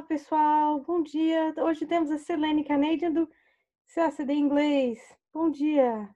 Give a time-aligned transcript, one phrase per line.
[0.00, 0.80] Olá, pessoal.
[0.80, 1.52] Bom dia.
[1.58, 3.28] Hoje temos a Selene Canadian do
[3.94, 4.98] CACD Inglês.
[5.30, 6.08] Bom dia.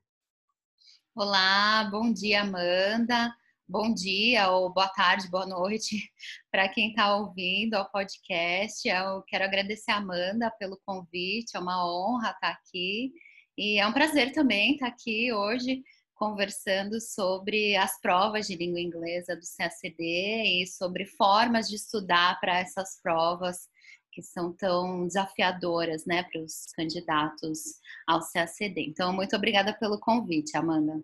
[1.14, 3.30] Olá, bom dia, Amanda.
[3.68, 6.10] Bom dia, ou boa tarde, boa noite
[6.50, 8.88] para quem está ouvindo o podcast.
[8.88, 13.12] Eu quero agradecer a Amanda pelo convite, é uma honra estar aqui.
[13.56, 15.82] E é um prazer também estar aqui hoje
[16.14, 22.60] conversando sobre as provas de língua inglesa do CACD e sobre formas de estudar para
[22.60, 23.68] essas provas
[24.14, 28.86] que são tão desafiadoras, né, para os candidatos ao CACD.
[28.88, 31.02] Então, muito obrigada pelo convite, Amanda.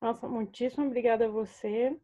[0.00, 1.96] Nossa, muitíssimo obrigada a você.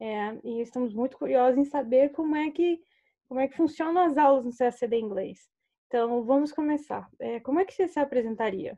[0.00, 2.80] É, e estamos muito curiosos em saber como é que
[3.28, 5.48] como é que funcionam as aulas no CACD inglês.
[5.86, 7.08] Então, vamos começar.
[7.20, 8.76] É, como é que você se apresentaria?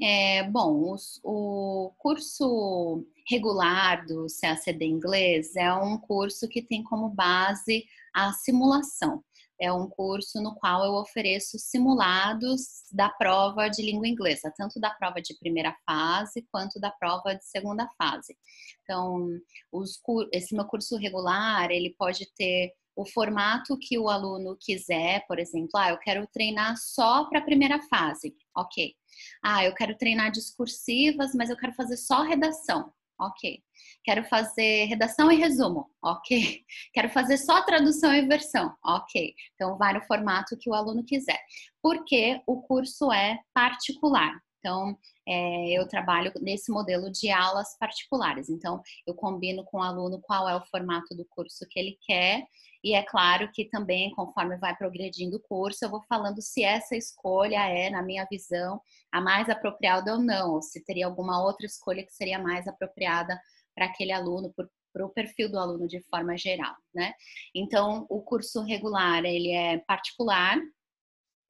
[0.00, 7.08] É, bom, os, o curso regular do CACD Inglês é um curso que tem como
[7.08, 9.24] base a simulação.
[9.60, 14.90] É um curso no qual eu ofereço simulados da prova de língua inglesa, tanto da
[14.90, 18.36] prova de primeira fase quanto da prova de segunda fase.
[18.82, 19.28] Então,
[19.72, 20.00] os,
[20.32, 25.70] esse meu curso regular, ele pode ter o formato que o aluno quiser, por exemplo,
[25.76, 28.94] ah, eu quero treinar só para a primeira fase, ok.
[29.42, 33.62] Ah, eu quero treinar discursivas, mas eu quero fazer só redação, ok.
[34.04, 36.64] Quero fazer redação e resumo, ok.
[36.92, 39.34] Quero fazer só tradução e versão, ok.
[39.54, 41.38] Então, vai no formato que o aluno quiser.
[41.82, 44.32] Porque o curso é particular.
[44.66, 48.48] Então, é, eu trabalho nesse modelo de aulas particulares.
[48.48, 52.44] Então, eu combino com o aluno qual é o formato do curso que ele quer
[52.86, 56.94] e é claro que também, conforme vai progredindo o curso, eu vou falando se essa
[56.94, 61.66] escolha é, na minha visão, a mais apropriada ou não, ou se teria alguma outra
[61.66, 63.40] escolha que seria mais apropriada
[63.74, 64.54] para aquele aluno,
[64.92, 67.12] para o perfil do aluno de forma geral, né?
[67.54, 70.56] Então, o curso regular, ele é particular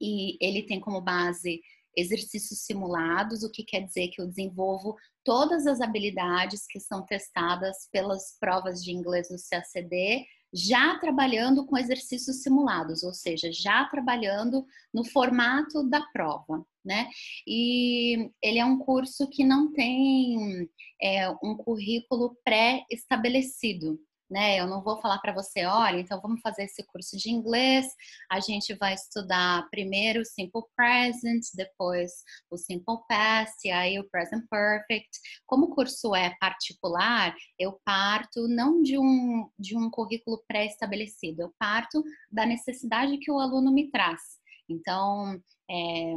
[0.01, 1.61] e ele tem como base
[1.97, 7.89] exercícios simulados, o que quer dizer que eu desenvolvo todas as habilidades que são testadas
[7.91, 14.65] pelas provas de inglês do CACD já trabalhando com exercícios simulados, ou seja, já trabalhando
[14.93, 17.09] no formato da prova, né?
[17.45, 20.69] E ele é um curso que não tem
[21.01, 23.99] é, um currículo pré-estabelecido
[24.29, 24.59] né?
[24.59, 27.85] Eu não vou falar para você, olha, então vamos fazer esse curso de inglês.
[28.29, 32.11] A gente vai estudar primeiro o simple present, depois
[32.49, 35.09] o simple past e aí o present perfect.
[35.45, 41.53] Como o curso é particular, eu parto não de um de um currículo pré-estabelecido, eu
[41.57, 44.21] parto da necessidade que o aluno me traz.
[44.69, 46.13] Então, é,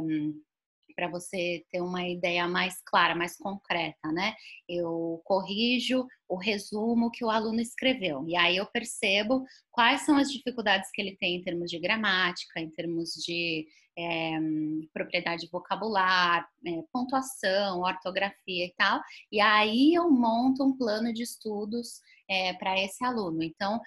[1.01, 4.35] para você ter uma ideia mais clara, mais concreta, né?
[4.69, 10.31] Eu corrijo o resumo que o aluno escreveu e aí eu percebo quais são as
[10.31, 13.65] dificuldades que ele tem em termos de gramática, em termos de
[13.97, 14.31] é,
[14.93, 19.01] propriedade vocabular, é, pontuação, ortografia e tal.
[19.31, 23.43] E aí eu monto um plano de estudos é, para esse aluno.
[23.43, 23.81] Então,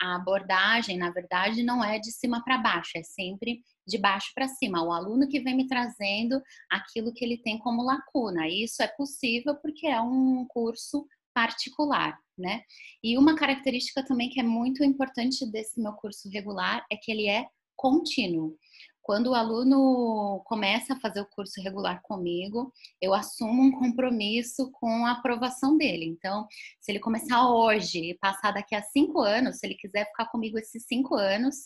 [0.00, 4.48] a abordagem, na verdade, não é de cima para baixo, é sempre de baixo para
[4.48, 4.82] cima.
[4.82, 8.48] O aluno que vem me trazendo aquilo que ele tem como lacuna.
[8.48, 12.62] Isso é possível porque é um curso particular, né?
[13.02, 17.28] E uma característica também que é muito importante desse meu curso regular é que ele
[17.28, 18.58] é contínuo.
[19.02, 25.06] Quando o aluno começa a fazer o curso regular comigo, eu assumo um compromisso com
[25.06, 26.04] a aprovação dele.
[26.06, 26.46] Então,
[26.80, 30.58] se ele começar hoje e passar daqui a cinco anos, se ele quiser ficar comigo
[30.58, 31.56] esses cinco anos,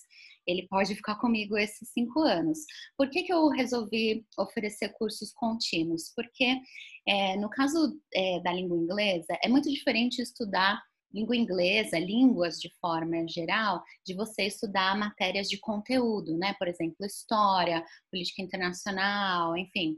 [0.47, 2.59] ele pode ficar comigo esses cinco anos.
[2.97, 6.13] Por que, que eu resolvi oferecer cursos contínuos?
[6.15, 6.59] Porque
[7.07, 10.83] é, no caso é, da língua inglesa, é muito diferente estudar
[11.15, 16.55] língua inglesa, línguas de forma geral, de você estudar matérias de conteúdo, né?
[16.59, 19.97] Por exemplo, história, política internacional, enfim,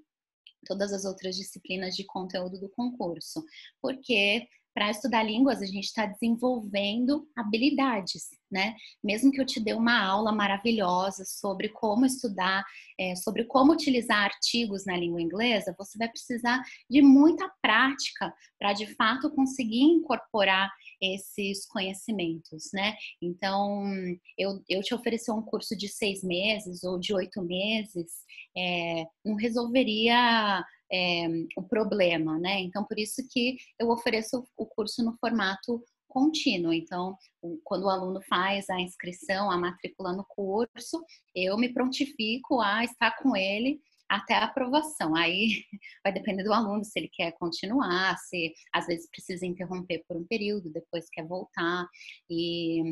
[0.67, 3.43] todas as outras disciplinas de conteúdo do concurso.
[3.81, 4.47] Porque
[4.77, 8.77] para estudar línguas, a gente está desenvolvendo habilidades, né?
[9.03, 12.63] Mesmo que eu te dê uma aula maravilhosa sobre como estudar,
[13.01, 18.75] é, sobre como utilizar artigos na língua inglesa, você vai precisar de muita prática para
[18.75, 20.71] de fato conseguir incorporar
[21.01, 22.97] esses conhecimentos, né?
[23.21, 23.85] Então,
[24.39, 28.13] eu, eu te oferecer um curso de seis meses ou de oito meses,
[28.57, 31.27] é, não resolveria é,
[31.57, 32.61] o problema, né?
[32.61, 36.73] Então, por isso que eu ofereço o curso no formato contínuo.
[36.73, 37.17] Então,
[37.63, 41.05] quando o aluno faz a inscrição, a matrícula no curso,
[41.35, 45.15] eu me prontifico a estar com ele até a aprovação.
[45.15, 45.65] Aí
[46.05, 50.27] vai depender do aluno se ele quer continuar, se às vezes precisa interromper por um
[50.27, 51.87] período, depois quer voltar.
[52.31, 52.83] E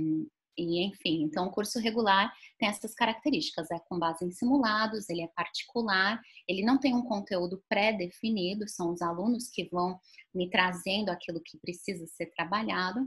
[0.57, 5.23] e enfim, então o curso regular tem essas características, é com base em simulados, ele
[5.23, 9.99] é particular, ele não tem um conteúdo pré-definido, são os alunos que vão
[10.33, 13.01] me trazendo aquilo que precisa ser trabalhado,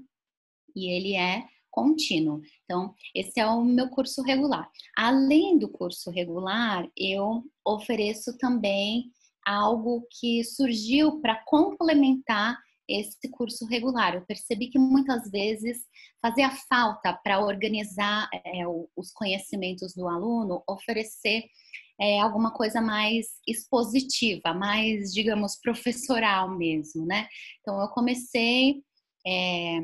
[0.75, 1.43] e ele é
[1.77, 2.41] contínuo.
[2.63, 4.67] Então, esse é o meu curso regular.
[4.97, 9.11] Além do curso regular, eu ofereço também
[9.45, 12.57] algo que surgiu para complementar
[12.89, 14.15] esse curso regular.
[14.15, 15.85] Eu percebi que muitas vezes
[16.19, 18.63] fazia falta para organizar é,
[18.95, 21.43] os conhecimentos do aluno, oferecer
[22.01, 27.27] é, alguma coisa mais expositiva, mais, digamos, professoral mesmo, né?
[27.61, 28.81] Então, eu comecei.
[29.25, 29.79] É,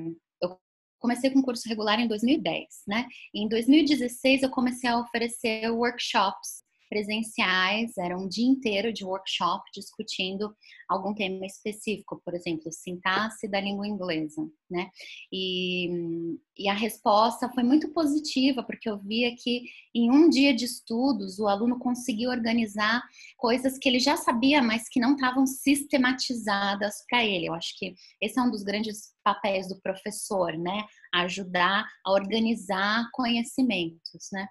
[1.04, 3.06] comecei com curso regular em 2010, né?
[3.36, 6.63] Em 2016 eu comecei a oferecer workshops
[6.94, 10.56] presenciais, era um dia inteiro de workshop discutindo
[10.88, 14.92] algum tema específico, por exemplo, sintaxe da língua inglesa, né?
[15.32, 19.64] E, e a resposta foi muito positiva, porque eu via que
[19.96, 23.02] em um dia de estudos o aluno conseguiu organizar
[23.38, 27.48] coisas que ele já sabia, mas que não estavam sistematizadas para ele.
[27.48, 30.86] Eu acho que esse é um dos grandes papéis do professor, né?
[31.16, 34.48] Ajudar a organizar conhecimentos, né?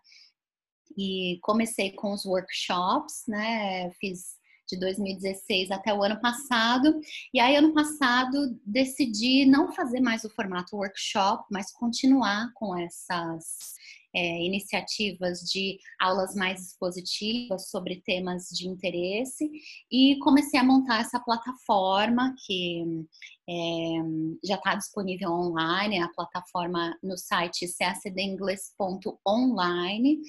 [0.97, 3.91] E comecei com os workshops, né?
[3.93, 7.01] Fiz de 2016 até o ano passado.
[7.33, 13.75] E aí, ano passado, decidi não fazer mais o formato workshop, mas continuar com essas
[14.15, 19.51] é, iniciativas de aulas mais expositivas sobre temas de interesse
[19.91, 22.85] e comecei a montar essa plataforma que
[23.49, 23.53] é,
[24.45, 30.21] já está disponível online, a plataforma no site cacdinglês.online.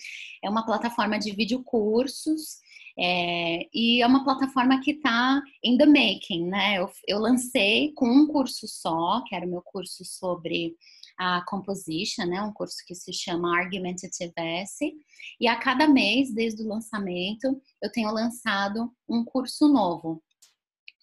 [0.44, 2.64] É uma plataforma de videocursos
[2.98, 6.78] é, e é uma plataforma que está in the making, né?
[6.78, 10.76] Eu, eu lancei com um curso só, que era o meu curso sobre
[11.24, 14.94] a Composition, né, um curso que se chama Argumentative Essay,
[15.40, 20.22] e a cada mês, desde o lançamento, eu tenho lançado um curso novo.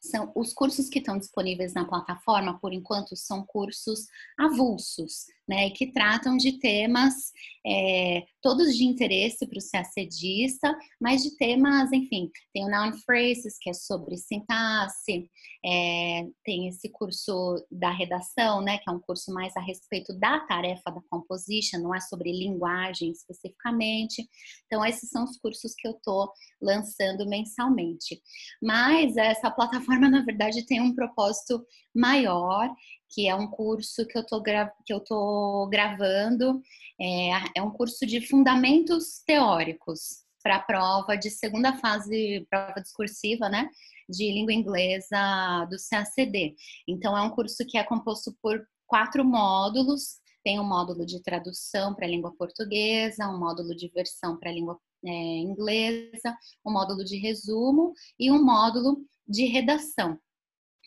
[0.03, 4.07] São os cursos que estão disponíveis na plataforma, por enquanto, são cursos
[4.39, 7.33] avulsos, né, e que tratam de temas
[7.67, 13.59] é, todos de interesse para o CACDista, mas de temas, enfim, tem o Noun Phrases,
[13.61, 15.31] que é sobre sintaxe,
[15.65, 20.41] é, tem esse curso da redação, né, que é um curso mais a respeito da
[20.41, 24.27] tarefa da composition, não é sobre linguagem especificamente.
[24.67, 28.21] Então, esses são os cursos que eu estou lançando mensalmente.
[28.63, 31.63] Mas essa plataforma, na verdade, tem um propósito
[31.95, 32.75] maior
[33.11, 36.63] que é um curso que eu gra que eu tô gravando.
[37.01, 43.49] É, é um curso de fundamentos teóricos para a prova de segunda fase, prova discursiva,
[43.49, 43.69] né?
[44.09, 46.55] De língua inglesa do CACD.
[46.89, 50.21] Então, é um curso que é composto por quatro módulos.
[50.43, 54.55] Tem um módulo de tradução para a língua portuguesa, um módulo de versão para a
[54.55, 56.35] língua é, inglesa,
[56.65, 60.19] um módulo de resumo e um módulo de redação.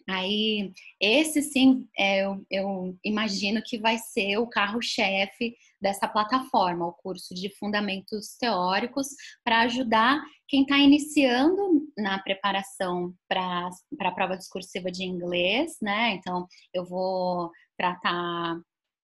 [0.08, 6.94] Aí, esse sim, é, eu, eu, imagino que vai ser o carro-chefe dessa plataforma, o
[6.94, 9.08] curso de Fundamentos Teóricos,
[9.44, 13.70] para ajudar quem está iniciando na preparação para
[14.02, 16.12] a prova discursiva de inglês, né?
[16.12, 18.60] Então, eu vou tratar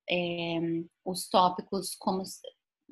[0.10, 0.60] é,
[1.06, 2.24] os tópicos como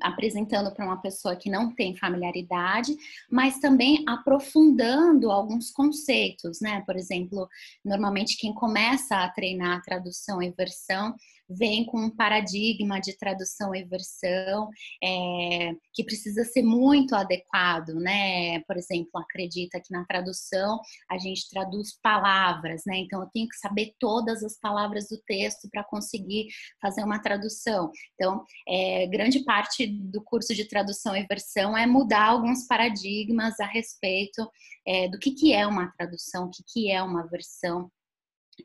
[0.01, 2.95] apresentando para uma pessoa que não tem familiaridade,
[3.29, 6.83] mas também aprofundando alguns conceitos, né?
[6.85, 7.47] Por exemplo,
[7.83, 11.15] normalmente quem começa a treinar tradução e versão
[11.49, 14.69] vem com um paradigma de tradução e versão
[15.03, 18.59] é, que precisa ser muito adequado, né?
[18.61, 22.97] Por exemplo, acredita que na tradução a gente traduz palavras, né?
[22.97, 26.47] Então eu tenho que saber todas as palavras do texto para conseguir
[26.81, 27.91] fazer uma tradução.
[28.15, 33.65] Então, é, grande parte do curso de tradução e versão é mudar alguns paradigmas a
[33.65, 34.49] respeito
[34.85, 37.91] é, do que, que é uma tradução, o que, que é uma versão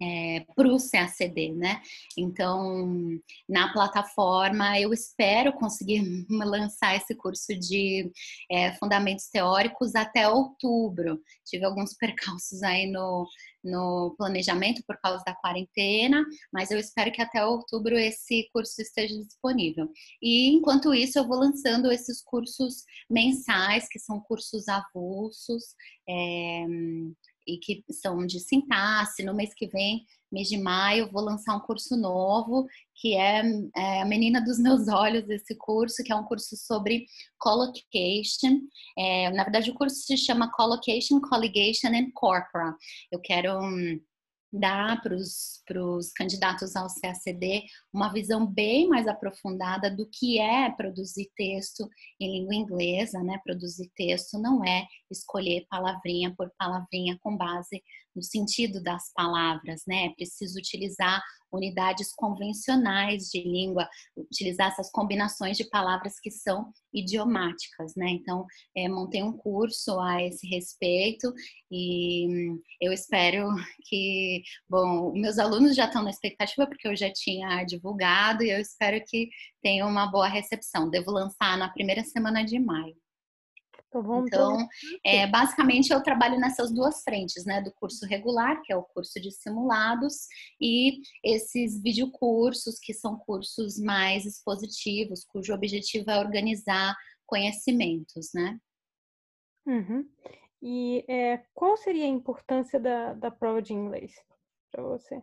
[0.00, 1.82] é, para o CACD, né?
[2.16, 3.18] Então,
[3.48, 8.10] na plataforma, eu espero conseguir lançar esse curso de
[8.50, 11.20] é, fundamentos teóricos até outubro.
[11.44, 13.26] Tive alguns percalços aí no,
[13.62, 19.16] no planejamento por causa da quarentena, mas eu espero que até outubro esse curso esteja
[19.18, 19.90] disponível.
[20.20, 25.74] E enquanto isso, eu vou lançando esses cursos mensais, que são cursos avulsos.
[26.08, 26.66] É,
[27.46, 29.22] e que são de sintaxe.
[29.22, 33.42] No mês que vem, mês de maio, vou lançar um curso novo, que é,
[33.76, 37.06] é, a menina dos meus olhos, esse curso, que é um curso sobre
[37.38, 38.60] collocation.
[38.96, 42.74] É, na verdade, o curso se chama Collocation, Colligation and Corpora.
[43.10, 43.60] Eu quero.
[44.52, 51.30] Dá para os candidatos ao CACD uma visão bem mais aprofundada do que é produzir
[51.34, 51.88] texto
[52.20, 53.40] em língua inglesa, né?
[53.42, 57.82] Produzir texto não é escolher palavrinha por palavrinha com base
[58.14, 60.06] no sentido das palavras, né?
[60.06, 67.94] É preciso utilizar unidades convencionais de língua, utilizar essas combinações de palavras que são idiomáticas,
[67.94, 68.08] né?
[68.10, 71.32] Então, é, montei um curso a esse respeito
[71.70, 73.46] e eu espero
[73.84, 78.60] que, bom, meus alunos já estão na expectativa porque eu já tinha divulgado e eu
[78.60, 79.28] espero que
[79.62, 80.88] tenha uma boa recepção.
[80.88, 82.96] Devo lançar na primeira semana de maio.
[83.94, 84.68] Então, então
[85.04, 87.60] é, basicamente eu trabalho nessas duas frentes, né?
[87.60, 90.26] Do curso regular, que é o curso de simulados,
[90.60, 96.96] e esses videocursos, que são cursos mais expositivos, cujo objetivo é organizar
[97.26, 98.58] conhecimentos, né?
[99.66, 100.08] Uhum.
[100.62, 104.12] E é, qual seria a importância da, da prova de inglês
[104.70, 105.20] para você?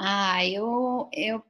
[0.00, 1.42] Ah, eu, eu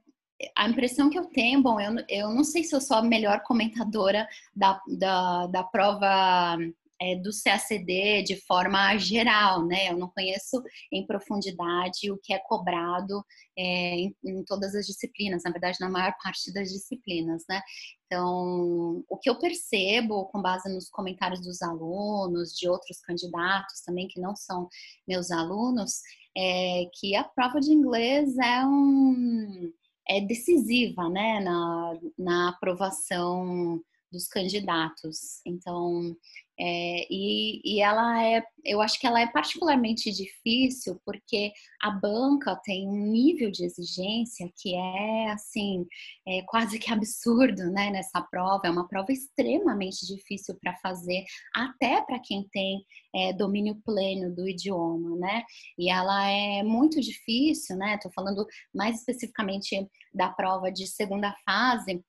[0.55, 3.41] a impressão que eu tenho, bom, eu, eu não sei se eu sou a melhor
[3.43, 6.57] comentadora da, da, da prova
[7.01, 9.89] é, do CACD de forma geral, né?
[9.89, 13.23] Eu não conheço em profundidade o que é cobrado
[13.57, 17.61] é, em, em, todas as disciplinas, na verdade, na maior parte das disciplinas, né?
[18.05, 24.07] Então, o que eu percebo com base nos comentários dos alunos, de outros candidatos também
[24.07, 24.67] que não são
[25.07, 26.01] meus alunos,
[26.37, 29.71] é que a prova de inglês é um
[30.09, 33.79] é decisiva né, na, na aprovação
[34.11, 35.39] dos candidatos.
[35.45, 36.15] Então,
[36.59, 42.53] é, e, e ela é, eu acho que ela é particularmente difícil porque a banca
[42.63, 45.85] tem um nível de exigência que é assim,
[46.27, 47.89] é quase que absurdo, né?
[47.89, 51.23] Nessa prova, é uma prova extremamente difícil para fazer,
[51.55, 52.83] até para quem tem
[53.15, 55.43] é, domínio pleno do idioma, né?
[55.77, 57.95] E ela é muito difícil, né?
[57.95, 62.03] Estou falando mais especificamente da prova de segunda fase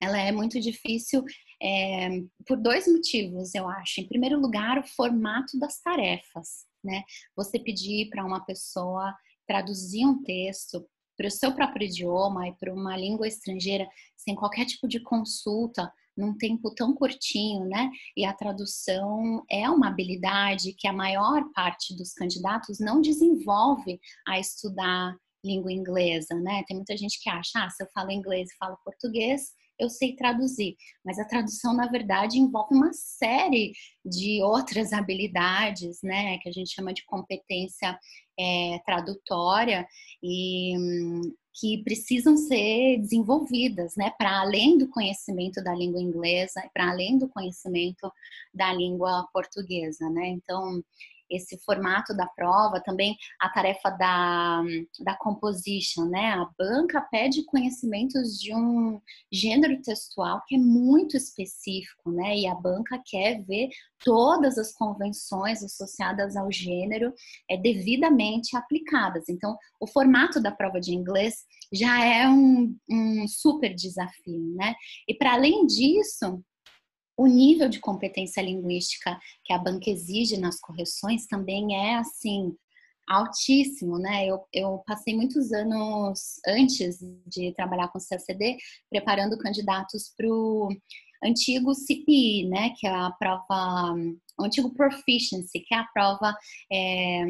[0.00, 1.24] ela é muito difícil
[1.62, 2.08] é,
[2.46, 4.00] por dois motivos, eu acho.
[4.00, 7.04] Em primeiro lugar, o formato das tarefas, né?
[7.36, 9.14] Você pedir para uma pessoa
[9.46, 10.84] traduzir um texto
[11.16, 15.92] para o seu próprio idioma e para uma língua estrangeira sem qualquer tipo de consulta
[16.16, 17.90] num tempo tão curtinho, né?
[18.16, 24.38] E a tradução é uma habilidade que a maior parte dos candidatos não desenvolve a
[24.38, 26.62] estudar língua inglesa, né?
[26.66, 30.14] Tem muita gente que acha, ah, se eu falo inglês e falo português, eu sei
[30.14, 30.76] traduzir.
[31.04, 33.72] Mas a tradução, na verdade, envolve uma série
[34.04, 37.98] de outras habilidades, né, que a gente chama de competência
[38.38, 39.86] é, tradutória
[40.22, 40.74] e
[41.54, 47.28] que precisam ser desenvolvidas, né, para além do conhecimento da língua inglesa, para além do
[47.28, 48.10] conhecimento
[48.54, 50.28] da língua portuguesa, né.
[50.28, 50.82] Então,
[51.32, 54.62] esse formato da prova, também a tarefa da,
[55.00, 56.32] da composition, né?
[56.32, 62.36] A banca pede conhecimentos de um gênero textual que é muito específico, né?
[62.36, 63.70] E a banca quer ver
[64.04, 67.12] todas as convenções associadas ao gênero
[67.48, 69.28] é, devidamente aplicadas.
[69.28, 74.74] Então, o formato da prova de inglês já é um, um super desafio, né?
[75.08, 76.42] E para além disso,
[77.16, 82.56] o nível de competência linguística que a banca exige nas correções também é assim
[83.08, 84.26] altíssimo, né?
[84.26, 88.56] Eu, eu passei muitos anos antes de trabalhar com CACD
[88.88, 90.68] preparando candidatos para o
[91.24, 92.70] antigo CPI, né?
[92.78, 93.94] Que é a prova,
[94.38, 96.34] o antigo Proficiency, que é a prova
[96.72, 97.24] é,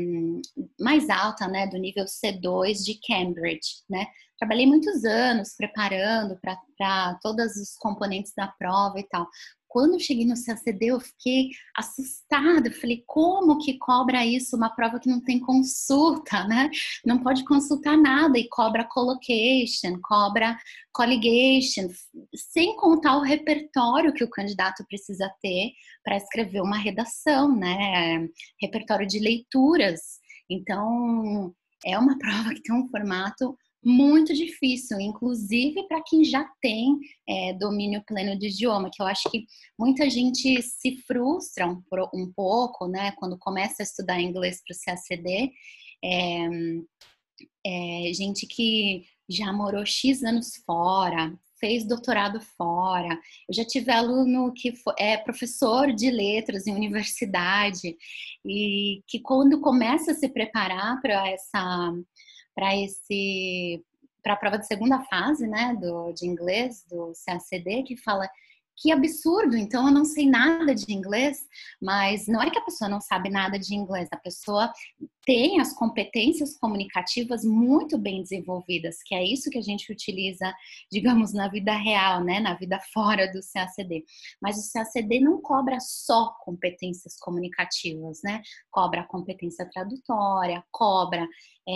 [0.79, 1.67] mais alta, né?
[1.67, 4.07] Do nível C2 de Cambridge, né?
[4.39, 6.37] Trabalhei muitos anos preparando
[6.77, 9.27] para todos os componentes da prova e tal
[9.73, 12.69] quando eu cheguei no CACD, eu fiquei assustada.
[12.69, 14.55] Eu falei, como que cobra isso?
[14.55, 16.71] Uma prova que não tem consulta, né?
[17.07, 20.59] Não pode consultar nada e cobra collocation, cobra
[20.93, 21.89] colligation,
[22.35, 25.71] sem contar o repertório que o candidato precisa ter
[26.05, 28.29] para escrever uma redação, né?
[28.61, 30.21] Repertório de leituras.
[30.51, 31.55] Então,
[31.87, 36.99] é uma prova que tem um formato muito difícil, inclusive para quem já tem
[37.29, 39.47] é, domínio pleno do idioma, que eu acho que
[39.79, 41.83] muita gente se frustra um,
[42.15, 45.53] um pouco, né, quando começa a estudar inglês para o CACD,
[46.05, 46.49] é,
[47.67, 53.09] é, gente que já morou X anos fora, fez doutorado fora.
[53.49, 57.97] Eu já tive aluno que é professor de letras em universidade
[58.45, 61.93] e que quando começa a se preparar para essa
[62.55, 63.83] para esse
[64.23, 68.29] para a prova de segunda fase, né, do, de inglês do CACD, que fala
[68.77, 71.47] que absurdo, então eu não sei nada de inglês,
[71.81, 74.73] mas não é que a pessoa não sabe nada de inglês, a pessoa
[75.25, 80.53] tem as competências comunicativas muito bem desenvolvidas, que é isso que a gente utiliza,
[80.91, 84.05] digamos, na vida real, né, na vida fora do CACD.
[84.41, 88.43] Mas o CACD não cobra só competências comunicativas, né?
[88.71, 91.27] Cobra competência tradutória, cobra
[91.69, 91.73] é,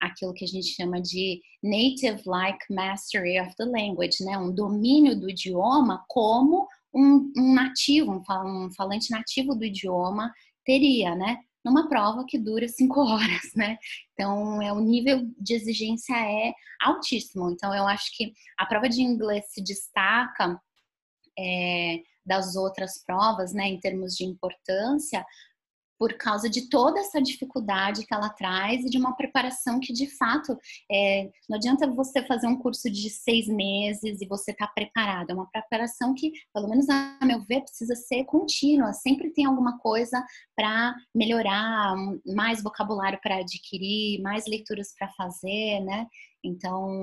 [0.00, 4.36] aquilo que a gente chama de native-like mastery of the language, né?
[4.36, 10.30] Um domínio do idioma como um, um nativo, um falante nativo do idioma
[10.64, 11.38] teria, né?
[11.64, 13.78] Numa prova que dura cinco horas, né?
[14.12, 17.50] Então, é, o nível de exigência é altíssimo.
[17.50, 20.60] Então, eu acho que a prova de inglês se destaca
[21.38, 25.24] é, das outras provas, né, em termos de importância,
[26.02, 30.08] por causa de toda essa dificuldade que ela traz e de uma preparação que, de
[30.08, 30.58] fato,
[30.90, 35.30] é, não adianta você fazer um curso de seis meses e você estar tá preparado.
[35.30, 38.92] É uma preparação que, pelo menos a meu ver, precisa ser contínua.
[38.92, 41.94] Sempre tem alguma coisa para melhorar,
[42.34, 46.08] mais vocabulário para adquirir, mais leituras para fazer, né?
[46.42, 47.00] Então,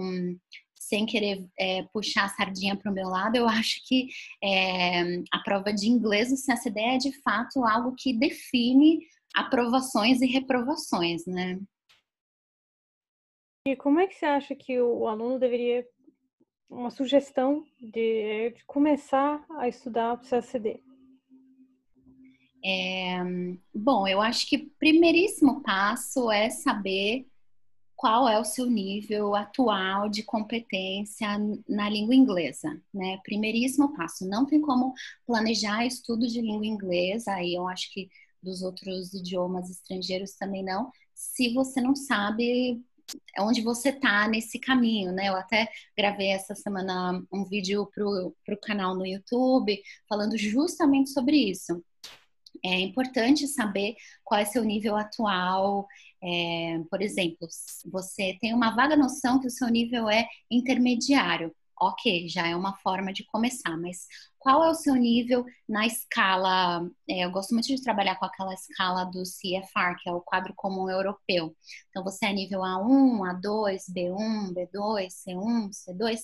[0.89, 4.07] sem querer é, puxar a sardinha para o meu lado, eu acho que
[4.43, 8.99] é, a prova de inglês do CACD é de fato algo que define
[9.35, 11.59] aprovações e reprovações, né?
[13.67, 15.85] E como é que você acha que o aluno deveria,
[16.67, 20.81] uma sugestão de, de começar a estudar para o CACD?
[22.65, 23.17] É,
[23.73, 27.27] bom, eu acho que o primeiríssimo passo é saber
[27.99, 31.27] qual é o seu nível atual de competência
[31.67, 33.19] na língua inglesa, né?
[33.25, 34.25] Primeiríssimo passo.
[34.25, 34.93] Não tem como
[35.27, 38.09] planejar estudo de língua inglesa, aí eu acho que
[38.41, 42.81] dos outros idiomas estrangeiros também não, se você não sabe
[43.37, 45.27] onde você tá nesse caminho, né?
[45.27, 49.77] Eu até gravei essa semana um vídeo pro, pro canal no YouTube
[50.07, 51.83] falando justamente sobre isso.
[52.63, 55.87] É importante saber qual é seu nível atual.
[56.21, 57.47] É, por exemplo,
[57.91, 61.53] você tem uma vaga noção que o seu nível é intermediário.
[61.81, 64.05] Ok, já é uma forma de começar, mas
[64.37, 66.89] qual é o seu nível na escala?
[67.09, 70.53] É, eu gosto muito de trabalhar com aquela escala do CFR, que é o quadro
[70.55, 71.55] comum europeu.
[71.89, 76.19] Então, você é nível A1, A2, B1, B2, C1, C2.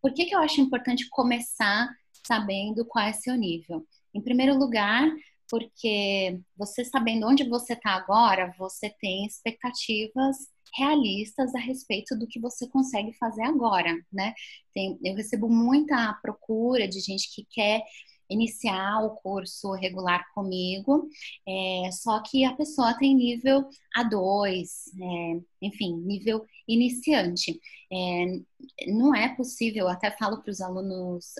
[0.00, 1.88] Por que, que eu acho importante começar
[2.24, 3.84] sabendo qual é seu nível?
[4.12, 5.08] Em primeiro lugar,
[5.50, 10.36] porque você sabendo onde você está agora, você tem expectativas
[10.74, 14.32] realistas a respeito do que você consegue fazer agora, né?
[14.72, 17.82] Tem, eu recebo muita procura de gente que quer
[18.30, 21.08] iniciar o curso regular comigo,
[21.46, 24.68] é, só que a pessoa tem nível A2,
[25.02, 27.60] é, enfim, nível iniciante.
[27.92, 28.40] É,
[28.88, 31.32] não é possível, até falo para os alunos,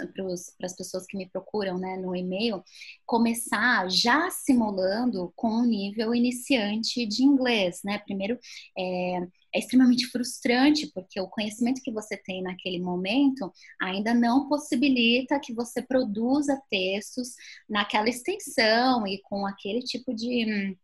[0.59, 2.63] para as pessoas que me procuram né, no e-mail,
[3.07, 7.99] começar já simulando com um nível iniciante de inglês, né?
[7.99, 8.39] Primeiro,
[8.77, 15.41] é, é extremamente frustrante, porque o conhecimento que você tem naquele momento ainda não possibilita
[15.41, 17.35] que você produza textos
[17.69, 20.77] naquela extensão e com aquele tipo de,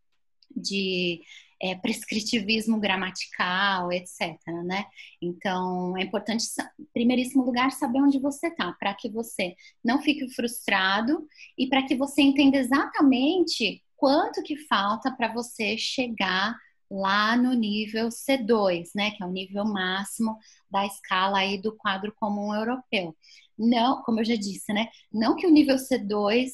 [0.54, 1.20] de
[1.60, 4.36] é, prescritivismo gramatical, etc.
[4.64, 4.84] Né?
[5.20, 6.44] Então, é importante,
[6.78, 11.82] em primeiríssimo lugar, saber onde você está, para que você não fique frustrado e para
[11.82, 16.54] que você entenda exatamente quanto que falta para você chegar
[16.90, 20.38] lá no nível C2, né, que é o nível máximo
[20.70, 23.16] da escala aí do quadro comum europeu.
[23.58, 26.50] Não, como eu já disse, né, não que o nível C2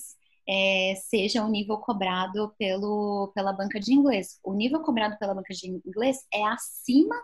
[0.48, 4.38] é, seja o nível cobrado pelo, pela banca de inglês.
[4.44, 7.14] O nível cobrado pela banca de inglês é acima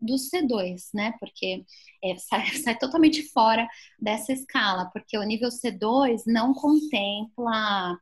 [0.00, 1.14] do C2, né?
[1.18, 1.64] Porque
[2.02, 3.68] é, sai, sai, totalmente fora
[4.00, 7.98] dessa escala, porque o nível C2 não contempla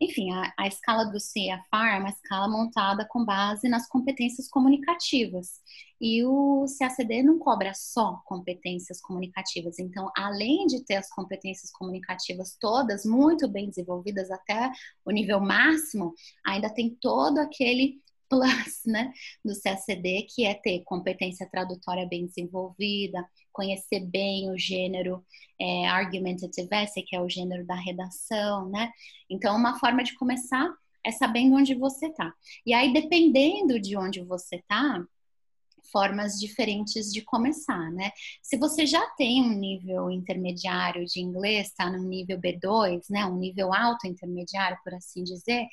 [0.00, 5.60] enfim, a, a, escala do CFR é uma escala montada com base nas competências comunicativas.
[5.98, 9.78] E o CACD não cobra só competências comunicativas.
[9.78, 14.70] Então, além de ter as competências comunicativas todas muito bem desenvolvidas até
[15.04, 16.12] o nível máximo,
[16.44, 19.12] ainda tem todo aquele plus né,
[19.44, 25.24] do CACD, que é ter competência tradutória bem desenvolvida, conhecer bem o gênero
[25.60, 28.90] é, argumentative essay, que é o gênero da redação, né?
[29.30, 30.68] Então, uma forma de começar
[31.04, 32.32] é sabendo onde você tá.
[32.64, 35.04] E aí, dependendo de onde você tá,
[35.90, 38.10] formas diferentes de começar, né?
[38.42, 43.24] Se você já tem um nível intermediário de inglês, tá no nível B2, né?
[43.24, 45.66] Um nível alto intermediário, por assim dizer,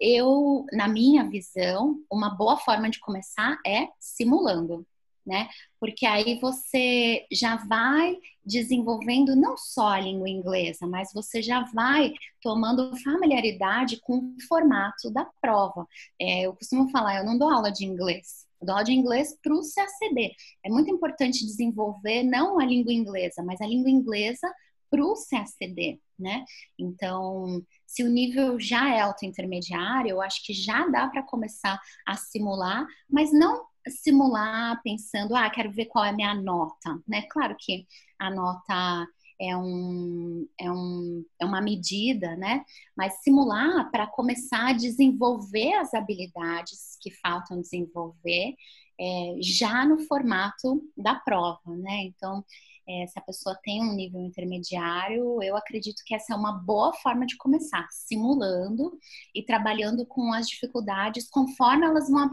[0.00, 4.86] eu, na minha visão, uma boa forma de começar é simulando.
[5.26, 5.48] né?
[5.80, 12.12] Porque aí você já vai desenvolvendo não só a língua inglesa, mas você já vai
[12.42, 15.86] tomando familiaridade com o formato da prova.
[16.20, 19.36] É, eu costumo falar, eu não dou aula de inglês, eu dou aula de inglês
[19.42, 20.34] para o CACD.
[20.64, 24.52] É muito importante desenvolver não a língua inglesa, mas a língua inglesa
[24.90, 26.44] para o CACD, né?
[26.78, 27.62] Então,
[27.94, 32.16] se o nível já é alto intermediário, eu acho que já dá para começar a
[32.16, 37.22] simular, mas não simular pensando, ah, quero ver qual é a minha nota, né?
[37.30, 37.86] Claro que
[38.18, 39.06] a nota
[39.40, 42.64] é, um, é, um, é uma medida, né?
[42.96, 48.56] Mas simular para começar a desenvolver as habilidades que faltam desenvolver
[49.00, 52.02] é, já no formato da prova, né?
[52.06, 52.44] Então,
[52.86, 56.92] é, se a pessoa tem um nível intermediário, eu acredito que essa é uma boa
[56.92, 58.98] forma de começar, simulando
[59.34, 62.30] e trabalhando com as dificuldades conforme elas vão,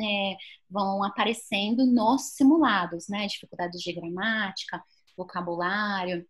[0.00, 0.36] é,
[0.68, 3.26] vão aparecendo nos simulados, né?
[3.26, 4.82] Dificuldades de gramática,
[5.16, 6.26] vocabulário,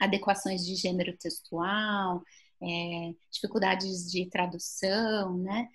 [0.00, 2.22] adequações de gênero textual,
[2.62, 5.68] é, dificuldades de tradução, né?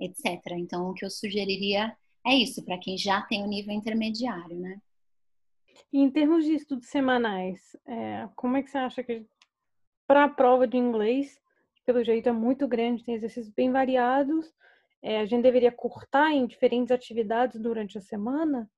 [0.00, 0.40] Etc.
[0.58, 1.94] Então, o que eu sugeriria
[2.26, 4.80] é isso, para quem já tem o nível intermediário, né?
[5.92, 9.26] Em termos de estudos semanais, é, como é que você acha que
[10.06, 11.40] para a prova de inglês,
[11.84, 14.52] pelo jeito é muito grande, tem exercícios bem variados,
[15.02, 18.68] é, a gente deveria cortar em diferentes atividades durante a semana?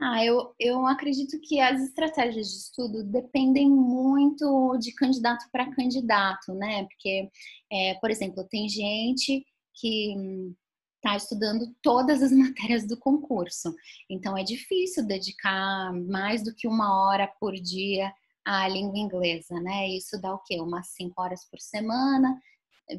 [0.00, 6.54] Ah, eu, eu acredito que as estratégias de estudo dependem muito de candidato para candidato,
[6.54, 6.84] né?
[6.84, 7.28] Porque,
[7.70, 10.54] é, por exemplo, tem gente que
[11.00, 13.74] está estudando todas as matérias do concurso.
[14.08, 18.12] Então é difícil dedicar mais do que uma hora por dia
[18.44, 19.88] à língua inglesa, né?
[19.88, 20.60] Isso dá o quê?
[20.60, 22.40] Umas 5 horas por semana,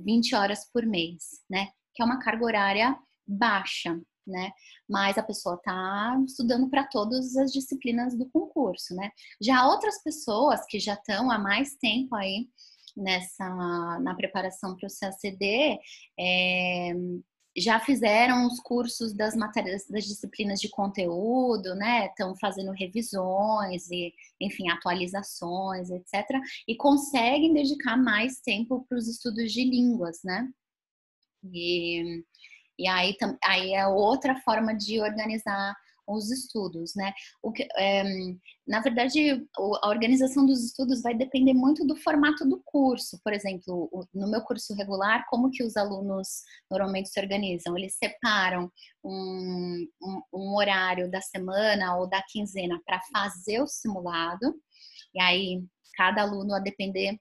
[0.04, 1.70] 20 horas por mês, né?
[1.94, 4.52] Que é uma carga horária baixa, né?
[4.90, 9.12] Mas a pessoa está estudando para todas as disciplinas do concurso, né?
[9.42, 12.48] Já outras pessoas que já estão há mais tempo aí
[12.96, 13.48] nessa
[14.00, 15.80] na preparação para o CACD,
[16.20, 16.94] é,
[17.58, 22.08] já fizeram os cursos das matérias, das disciplinas de conteúdo, né?
[22.08, 26.30] Estão fazendo revisões e, enfim, atualizações, etc.
[26.68, 30.48] E conseguem dedicar mais tempo para os estudos de línguas, né?
[31.52, 32.24] E,
[32.80, 35.76] e aí, aí é outra forma de organizar
[36.14, 37.14] os estudos, né?
[37.42, 38.04] O que, é,
[38.68, 43.20] na verdade, a organização dos estudos vai depender muito do formato do curso.
[43.24, 47.78] Por exemplo, no meu curso regular, como que os alunos normalmente se organizam?
[47.78, 48.72] Eles separam
[49.04, 54.56] um, um, um horário da semana ou da quinzena para fazer o simulado,
[55.14, 55.64] e aí
[55.96, 57.20] cada aluno, a depender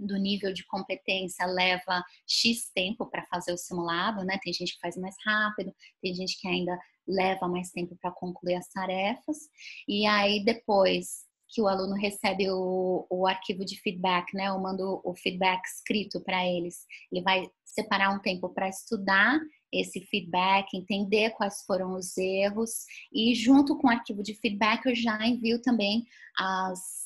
[0.00, 4.38] do nível de competência leva X tempo para fazer o simulado, né?
[4.42, 6.76] Tem gente que faz mais rápido, tem gente que ainda
[7.10, 9.36] leva mais tempo para concluir as tarefas.
[9.88, 14.48] E aí depois que o aluno recebe o, o arquivo de feedback, né?
[14.48, 16.86] Eu mando o feedback escrito para eles.
[17.10, 19.40] Ele vai separar um tempo para estudar
[19.72, 24.94] esse feedback, entender quais foram os erros e junto com o arquivo de feedback eu
[24.94, 26.04] já envio também
[26.38, 27.00] as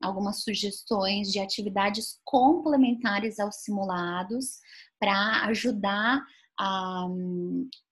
[0.00, 4.60] algumas sugestões de atividades complementares aos simulados
[4.98, 6.24] para ajudar
[6.58, 7.06] a,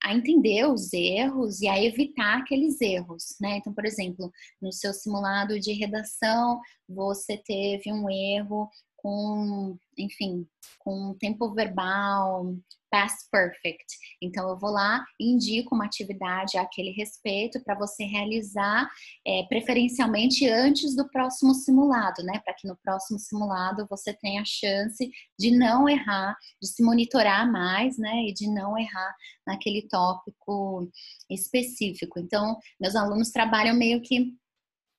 [0.05, 3.57] a, entender os erros e a evitar aqueles erros, né?
[3.57, 10.47] Então, por exemplo, no seu simulado de redação, você teve um erro com, enfim,
[10.79, 12.55] com tempo verbal,
[12.93, 13.87] past perfect.
[14.21, 18.87] Então, eu vou lá e indico uma atividade a aquele respeito para você realizar,
[19.27, 22.39] é, preferencialmente antes do próximo simulado, né?
[22.45, 27.51] Para que no próximo simulado você tenha a chance de não errar, de se monitorar
[27.51, 28.25] mais, né?
[28.29, 29.15] E de não errar
[29.47, 30.87] naquele tópico
[31.31, 32.21] específico.
[32.21, 34.37] Então, meus alunos trabalham meio que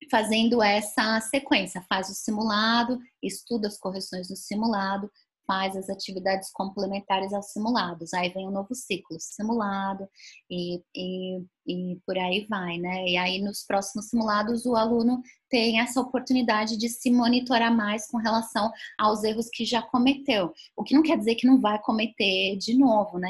[0.09, 5.09] fazendo essa sequência, faz o simulado, estuda as correções do simulado,
[5.45, 8.13] faz as atividades complementares aos simulados.
[8.13, 10.07] Aí vem um novo ciclo, simulado
[10.49, 13.05] e, e, e por aí vai, né?
[13.07, 18.17] E aí nos próximos simulados o aluno tem essa oportunidade de se monitorar mais com
[18.17, 20.51] relação aos erros que já cometeu.
[20.75, 23.29] O que não quer dizer que não vai cometer de novo, né?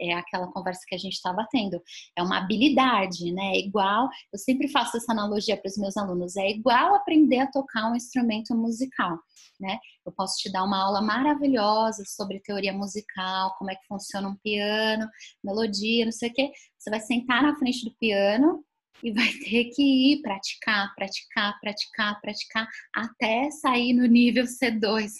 [0.00, 1.78] É aquela conversa que a gente estava tendo.
[2.16, 3.52] É uma habilidade, né?
[3.54, 7.50] É igual, eu sempre faço essa analogia para os meus alunos, é igual aprender a
[7.50, 9.18] tocar um instrumento musical,
[9.60, 9.78] né?
[10.06, 14.36] Eu posso te dar uma aula maravilhosa sobre teoria musical, como é que funciona um
[14.36, 15.06] piano,
[15.44, 16.50] melodia, não sei o quê.
[16.82, 18.64] Você vai sentar na frente do piano
[19.04, 25.12] e vai ter que ir praticar, praticar, praticar, praticar até sair no nível C2,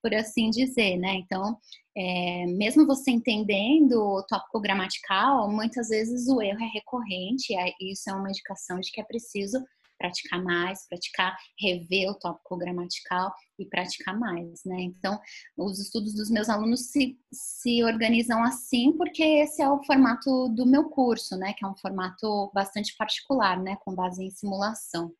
[0.00, 1.14] por assim dizer, né?
[1.14, 1.58] Então,
[1.96, 8.08] é, mesmo você entendendo o tópico gramatical, muitas vezes o erro é recorrente, e isso
[8.08, 9.58] é uma indicação de que é preciso
[9.98, 14.80] praticar mais, praticar, rever o tópico gramatical e praticar mais, né?
[14.80, 15.18] Então,
[15.56, 20.64] os estudos dos meus alunos se, se organizam assim porque esse é o formato do
[20.64, 21.52] meu curso, né?
[21.52, 23.76] Que é um formato bastante particular, né?
[23.84, 25.12] Com base em simulação.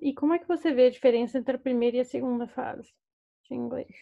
[0.00, 2.88] E como é que você vê a diferença entre a primeira e a segunda fase
[3.48, 3.94] de inglês?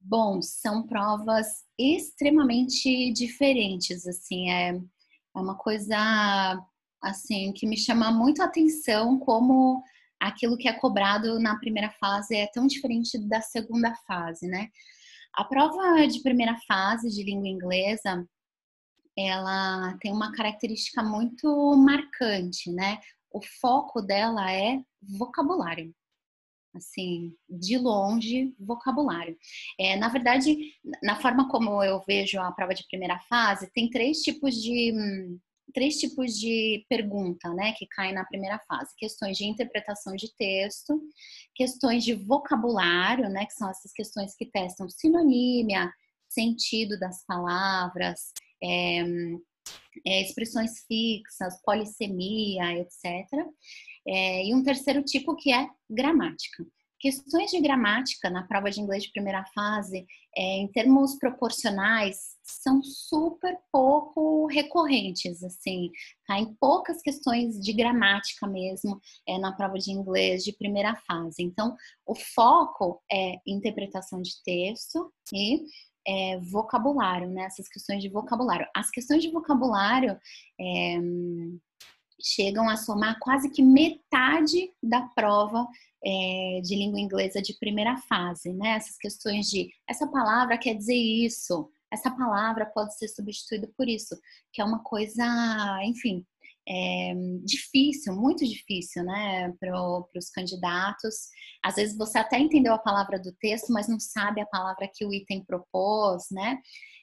[0.00, 5.96] Bom, são provas extremamente diferentes, assim, é, é uma coisa
[7.02, 9.82] assim que me chama muito a atenção como
[10.20, 14.68] aquilo que é cobrado na primeira fase é tão diferente da segunda fase, né?
[15.34, 18.24] A prova de primeira fase de língua inglesa,
[19.16, 22.98] ela tem uma característica muito marcante, né?
[23.30, 24.78] O foco dela é
[25.18, 25.92] vocabulário
[26.74, 29.36] assim, de longe, vocabulário.
[29.78, 30.56] É, na verdade,
[31.02, 34.92] na forma como eu vejo a prova de primeira fase, tem três tipos de
[35.72, 41.00] três tipos de pergunta, né, que caem na primeira fase: questões de interpretação de texto,
[41.54, 45.92] questões de vocabulário, né, que são essas questões que testam sinonímia,
[46.28, 49.00] sentido das palavras, é,
[50.06, 53.04] é, expressões fixas, polissemia, etc.
[54.06, 56.64] É, e um terceiro tipo que é gramática.
[57.02, 62.80] Questões de gramática na prova de inglês de primeira fase, é, em termos proporcionais, são
[62.80, 65.90] super pouco recorrentes, assim,
[66.28, 66.38] tá?
[66.38, 71.42] Em poucas questões de gramática mesmo é, na prova de inglês de primeira fase.
[71.42, 71.74] Então,
[72.06, 75.60] o foco é interpretação de texto e
[76.06, 77.46] é, vocabulário, né?
[77.46, 78.68] Essas questões de vocabulário.
[78.76, 80.16] As questões de vocabulário
[80.60, 81.00] é,
[82.22, 85.66] chegam a somar quase que metade da prova
[86.04, 88.76] é, de língua inglesa de primeira fase, né?
[88.76, 94.18] Essas questões de essa palavra quer dizer isso, essa palavra pode ser substituída por isso,
[94.52, 95.24] que é uma coisa,
[95.84, 96.24] enfim,
[96.68, 97.12] é,
[97.44, 99.78] difícil, muito difícil, né, para
[100.16, 101.28] os candidatos.
[101.62, 105.04] Às vezes você até entendeu a palavra do texto, mas não sabe a palavra que
[105.04, 106.58] o item propôs, né?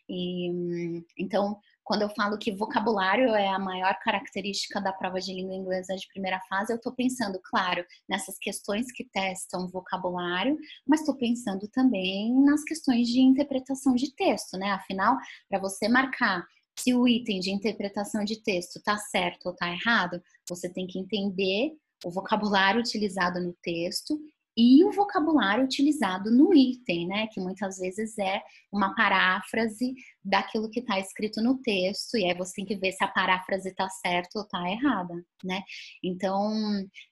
[0.10, 5.56] E, então, quando eu falo que vocabulário é a maior característica da prova de língua
[5.56, 10.56] inglesa de primeira fase, eu estou pensando, claro, nessas questões que testam vocabulário,
[10.88, 14.69] mas estou pensando também nas questões de interpretação de texto, né?
[14.69, 15.17] Afinal,
[15.49, 16.45] para você marcar
[16.78, 20.99] se o item de interpretação de texto está certo ou está errado, você tem que
[20.99, 21.75] entender
[22.06, 24.15] o vocabulário utilizado no texto
[24.60, 27.28] e o vocabulário utilizado no item, né?
[27.28, 32.56] Que muitas vezes é uma paráfrase daquilo que está escrito no texto, e aí você
[32.56, 35.13] tem que ver se a paráfrase está certa ou está errada,
[35.45, 35.63] né?
[36.04, 36.52] Então,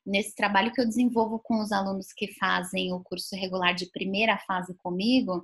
[0.06, 4.38] nesse trabalho que eu desenvolvo com os alunos que fazem o curso regular de primeira
[4.40, 5.42] fase comigo,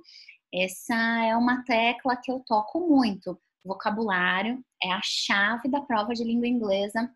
[0.52, 3.40] essa é uma tecla que eu toco muito.
[3.64, 7.10] Vocabulário é a chave da prova de língua inglesa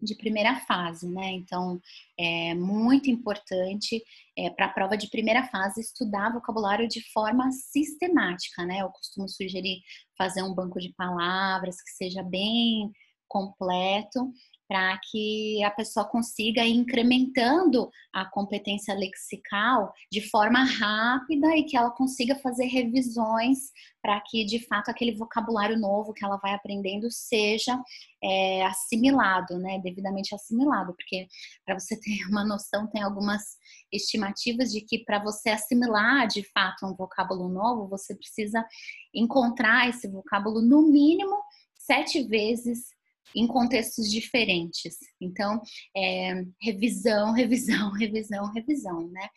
[0.00, 1.32] de primeira fase, né?
[1.32, 1.80] Então,
[2.18, 4.02] é muito importante
[4.36, 8.82] é, para a prova de primeira fase estudar vocabulário de forma sistemática, né?
[8.82, 9.80] Eu costumo sugerir
[10.16, 12.90] fazer um banco de palavras que seja bem
[13.28, 14.32] completo
[14.68, 21.76] para que a pessoa consiga ir incrementando a competência lexical de forma rápida e que
[21.76, 23.70] ela consiga fazer revisões
[24.02, 27.80] para que de fato aquele vocabulário novo que ela vai aprendendo seja
[28.22, 31.28] é, assimilado, né, devidamente assimilado, porque
[31.64, 33.56] para você ter uma noção tem algumas
[33.92, 38.66] estimativas de que para você assimilar de fato um vocábulo novo você precisa
[39.14, 41.36] encontrar esse vocábulo no mínimo
[41.74, 42.95] sete vezes
[43.34, 44.96] em contextos diferentes.
[45.20, 45.60] Então,
[45.96, 49.28] é, revisão, revisão, revisão, revisão, né?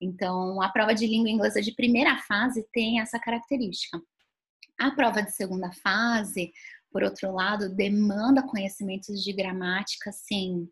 [0.00, 4.00] Então, a prova de língua inglesa de primeira fase tem essa característica.
[4.78, 6.52] A prova de segunda fase,
[6.90, 10.68] por outro lado, demanda conhecimentos de gramática, assim,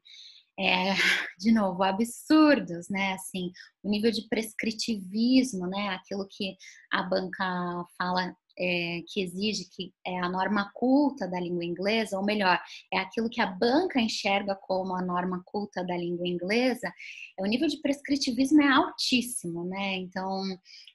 [0.58, 0.94] é,
[1.38, 3.12] de novo, absurdos, né?
[3.12, 3.52] Assim,
[3.82, 5.90] o nível de prescritivismo, né?
[5.90, 6.56] Aquilo que
[6.92, 12.24] a banca fala é, que exige que é a norma culta da língua inglesa, ou
[12.24, 12.60] melhor,
[12.92, 16.92] é aquilo que a banca enxerga como a norma culta da língua inglesa,
[17.38, 19.96] é, o nível de prescritivismo é altíssimo, né?
[19.96, 20.42] Então,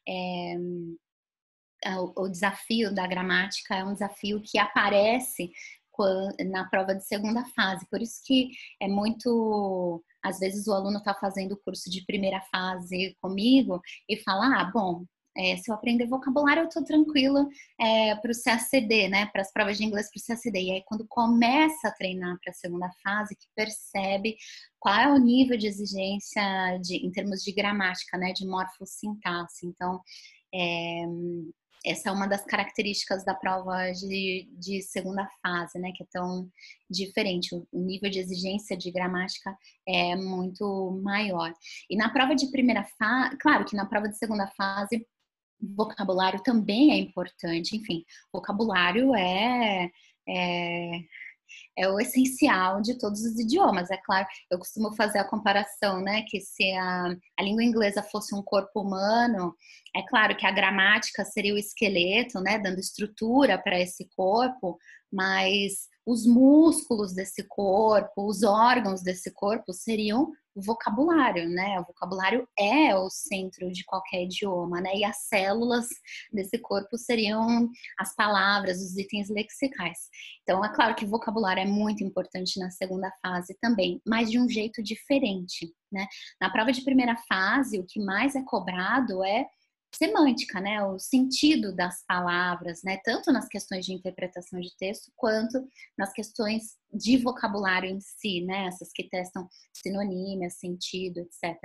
[0.07, 0.55] é,
[1.99, 5.51] o, o desafio da gramática é um desafio que aparece
[6.49, 7.87] na prova de segunda fase.
[7.89, 8.49] Por isso que
[8.81, 10.03] é muito.
[10.23, 14.71] Às vezes o aluno está fazendo o curso de primeira fase comigo e fala: ah,
[14.73, 17.47] bom, É, se eu aprender vocabulário, eu estou tranquila
[17.79, 19.25] é, para o CACD, né?
[19.27, 20.59] Para as provas de inglês para o CACD.
[20.61, 24.35] E aí, quando começa a treinar para a segunda fase, que percebe
[24.79, 26.43] qual é o nível de exigência
[26.81, 28.31] de, em termos de gramática, né?
[28.33, 29.65] De morfossintaxe.
[29.65, 30.01] Então,
[30.53, 31.03] é,
[31.85, 35.91] essa é uma das características da prova de, de segunda fase, né?
[35.95, 36.49] Que é tão
[36.89, 37.53] diferente.
[37.53, 41.53] O nível de exigência de gramática é muito maior.
[41.89, 45.05] E na prova de primeira fase, claro que na prova de segunda fase,
[45.75, 47.75] vocabulário também é importante.
[47.75, 49.89] Enfim, vocabulário é,
[50.27, 50.99] é
[51.77, 53.89] é o essencial de todos os idiomas.
[53.89, 56.23] É claro, eu costumo fazer a comparação, né?
[56.27, 59.55] Que se a, a língua inglesa fosse um corpo humano,
[59.95, 62.59] é claro que a gramática seria o esqueleto, né?
[62.59, 64.77] Dando estrutura para esse corpo,
[65.11, 71.79] mas os músculos desse corpo, os órgãos desse corpo seriam vocabulário, né?
[71.79, 74.95] O vocabulário é o centro de qualquer idioma, né?
[74.95, 75.87] E as células
[76.31, 80.09] desse corpo seriam as palavras, os itens lexicais.
[80.43, 84.47] Então, é claro que vocabulário é muito importante na segunda fase também, mas de um
[84.47, 86.07] jeito diferente, né?
[86.39, 89.45] Na prova de primeira fase, o que mais é cobrado é
[89.95, 95.67] semântica, né, o sentido das palavras, né, tanto nas questões de interpretação de texto quanto
[95.97, 101.57] nas questões de vocabulário em si, né, essas que testam sinonímia, sentido, etc.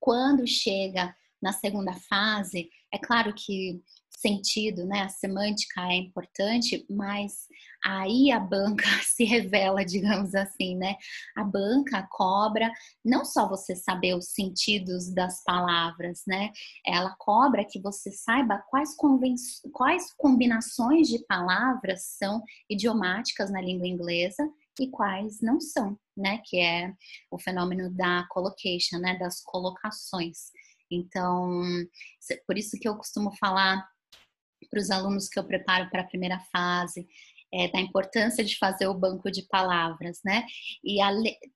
[0.00, 3.80] Quando chega na segunda fase, é claro que
[4.16, 5.02] sentido, né?
[5.02, 7.46] A semântica é importante, mas
[7.84, 10.96] aí a banca se revela, digamos assim, né?
[11.36, 12.72] A banca cobra
[13.04, 16.50] não só você saber os sentidos das palavras, né?
[16.84, 18.96] Ela cobra que você saiba quais,
[19.72, 24.48] quais combinações de palavras são idiomáticas na língua inglesa
[24.80, 26.40] e quais não são, né?
[26.44, 26.92] Que é
[27.30, 29.16] o fenômeno da collocation, né?
[29.18, 30.55] Das colocações.
[30.90, 31.62] Então,
[32.46, 33.86] por isso que eu costumo falar
[34.70, 37.06] para os alunos que eu preparo para a primeira fase,
[37.52, 40.44] é, da importância de fazer o banco de palavras, né?
[40.84, 41.10] E a,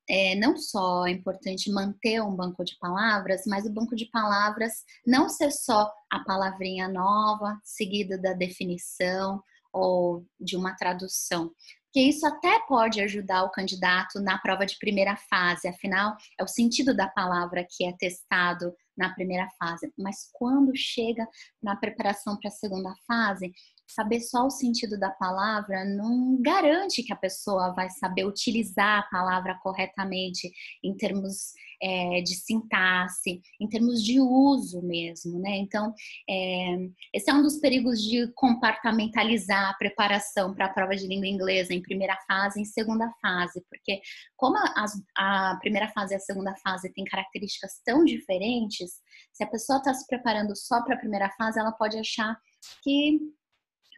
[0.08, 4.84] é, não só é importante manter um banco de palavras, mas o banco de palavras
[5.06, 11.52] não ser só a palavrinha nova, seguida da definição ou de uma tradução,
[11.92, 16.48] que isso até pode ajudar o candidato na prova de primeira fase, afinal, é o
[16.48, 19.92] sentido da palavra que é testado na primeira fase.
[19.98, 21.26] Mas quando chega
[21.62, 23.52] na preparação para a segunda fase,
[23.90, 29.10] saber só o sentido da palavra não garante que a pessoa vai saber utilizar a
[29.10, 30.50] palavra corretamente
[30.82, 35.56] em termos é, de sintaxe, em termos de uso mesmo, né?
[35.56, 35.94] Então,
[36.28, 36.76] é,
[37.14, 41.72] esse é um dos perigos de compartamentalizar a preparação para a prova de língua inglesa
[41.72, 44.00] em primeira fase e em segunda fase, porque
[44.36, 44.84] como a,
[45.16, 49.00] a primeira fase e a segunda fase têm características tão diferentes,
[49.32, 52.36] se a pessoa está se preparando só para a primeira fase, ela pode achar
[52.82, 53.18] que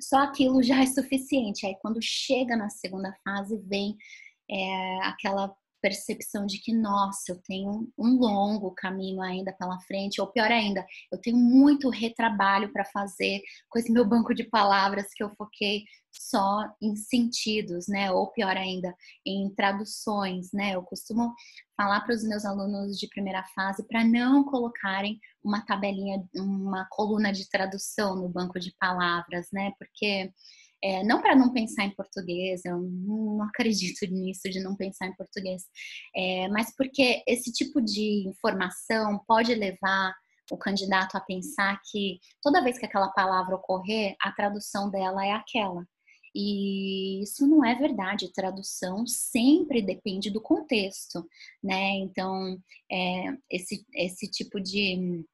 [0.02, 1.66] só aquilo já é suficiente.
[1.66, 3.96] Aí, quando chega na segunda fase, vem
[4.50, 10.28] é, aquela percepção de que, nossa, eu tenho um longo caminho ainda pela frente, ou
[10.28, 15.22] pior ainda, eu tenho muito retrabalho para fazer com esse meu banco de palavras que
[15.22, 18.12] eu foquei só em sentidos, né?
[18.12, 18.94] Ou pior ainda,
[19.26, 20.74] em traduções, né?
[20.74, 21.34] Eu costumo
[21.76, 27.32] falar para os meus alunos de primeira fase para não colocarem uma tabelinha, uma coluna
[27.32, 29.72] de tradução no banco de palavras, né?
[29.78, 30.32] Porque
[30.82, 35.16] é, não para não pensar em português, eu não acredito nisso de não pensar em
[35.16, 35.62] português,
[36.14, 40.14] é, mas porque esse tipo de informação pode levar
[40.50, 45.32] o candidato a pensar que toda vez que aquela palavra ocorrer, a tradução dela é
[45.32, 45.86] aquela.
[46.34, 48.32] E isso não é verdade.
[48.32, 51.26] Tradução sempre depende do contexto,
[51.62, 51.96] né?
[51.96, 52.58] Então,
[52.90, 55.24] é, esse, esse tipo de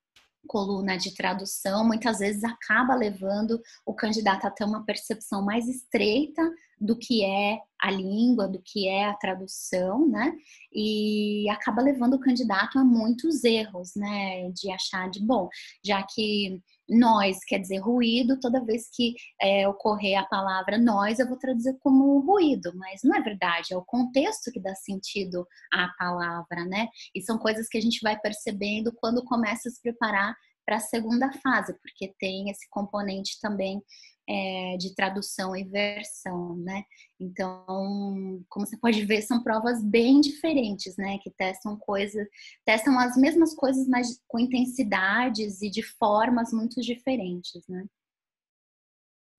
[0.49, 6.43] coluna de tradução, muitas vezes acaba levando o candidato a ter uma percepção mais estreita
[6.81, 10.33] do que é a língua, do que é a tradução, né?
[10.73, 14.51] E acaba levando o candidato a muitos erros, né?
[14.51, 15.49] De achar de bom,
[15.85, 21.29] já que nós quer dizer ruído, toda vez que é, ocorrer a palavra nós, eu
[21.29, 25.89] vou traduzir como ruído, mas não é verdade, é o contexto que dá sentido à
[25.99, 26.89] palavra, né?
[27.15, 30.81] E são coisas que a gente vai percebendo quando começa a se preparar para a
[30.81, 33.83] segunda fase, porque tem esse componente também
[34.29, 36.85] é, de tradução e versão, né?
[37.19, 41.19] Então, como você pode ver, são provas bem diferentes, né?
[41.23, 42.29] Que testam coisas,
[42.65, 47.87] testam as mesmas coisas, mas com intensidades e de formas muito diferentes, né?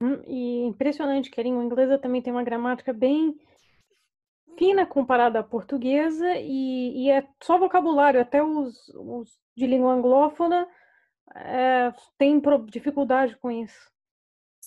[0.02, 3.38] Hum, e impressionante que a língua inglesa também tem uma gramática bem
[4.58, 10.68] fina comparada à portuguesa e, e é só vocabulário, até os, os de língua anglófona
[11.36, 13.90] é, tem dificuldade com isso.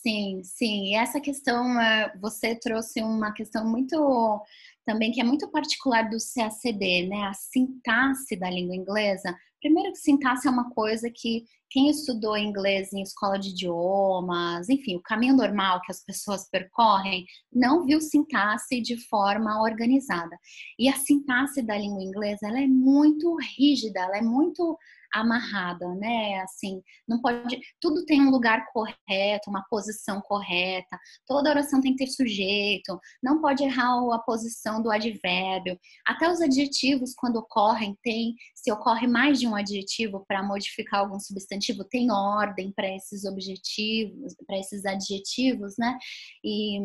[0.03, 0.87] Sim, sim.
[0.89, 4.43] E essa questão, é, você trouxe uma questão muito
[4.85, 7.23] também que é muito particular do CACD, né?
[7.23, 9.33] A sintaxe da língua inglesa.
[9.61, 14.97] Primeiro que sintaxe é uma coisa que quem estudou inglês em escola de idiomas, enfim,
[14.97, 20.37] o caminho normal que as pessoas percorrem, não viu sintaxe de forma organizada.
[20.77, 24.77] E a sintaxe da língua inglesa, ela é muito rígida, ela é muito
[25.13, 26.41] amarrada, né?
[26.41, 27.61] Assim, não pode.
[27.81, 30.99] Tudo tem um lugar correto, uma posição correta.
[31.27, 32.99] Toda oração tem que ter sujeito.
[33.23, 35.79] Não pode errar a posição do advérbio.
[36.07, 38.35] Até os adjetivos, quando ocorrem, tem.
[38.55, 44.35] Se ocorre mais de um adjetivo para modificar algum substantivo, tem ordem para esses objetivos,
[44.47, 45.99] para esses adjetivos, né?
[46.45, 46.79] E,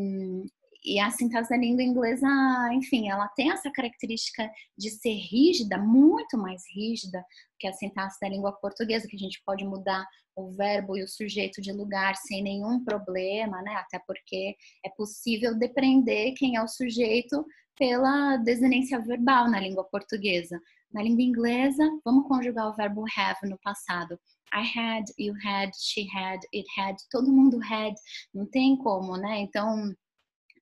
[0.87, 2.27] e a sintaxe da língua inglesa,
[2.71, 7.25] enfim, ela tem essa característica de ser rígida, muito mais rígida
[7.59, 11.07] que a sintaxe da língua portuguesa, que a gente pode mudar o verbo e o
[11.07, 13.73] sujeito de lugar sem nenhum problema, né?
[13.75, 17.45] Até porque é possível depreender quem é o sujeito
[17.77, 20.57] pela desinência verbal na língua portuguesa.
[20.93, 24.17] Na língua inglesa, vamos conjugar o verbo have no passado.
[24.53, 27.93] I had, you had, she had, it had, todo mundo had,
[28.33, 29.39] não tem como, né?
[29.39, 29.93] Então,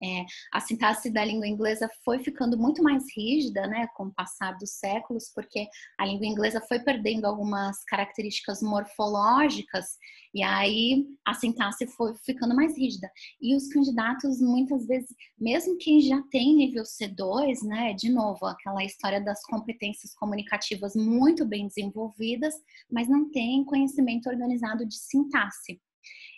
[0.03, 4.57] é, a sintaxe da língua inglesa foi ficando muito mais rígida, né, com o passar
[4.57, 5.67] dos séculos, porque
[5.97, 9.97] a língua inglesa foi perdendo algumas características morfológicas
[10.35, 13.09] e aí a sintaxe foi ficando mais rígida.
[13.41, 18.83] E os candidatos, muitas vezes, mesmo quem já tem nível C2, né, de novo, aquela
[18.83, 22.53] história das competências comunicativas muito bem desenvolvidas,
[22.91, 25.79] mas não tem conhecimento organizado de sintaxe.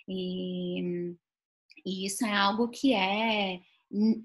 [0.08, 1.16] E
[1.88, 3.62] e isso é algo que é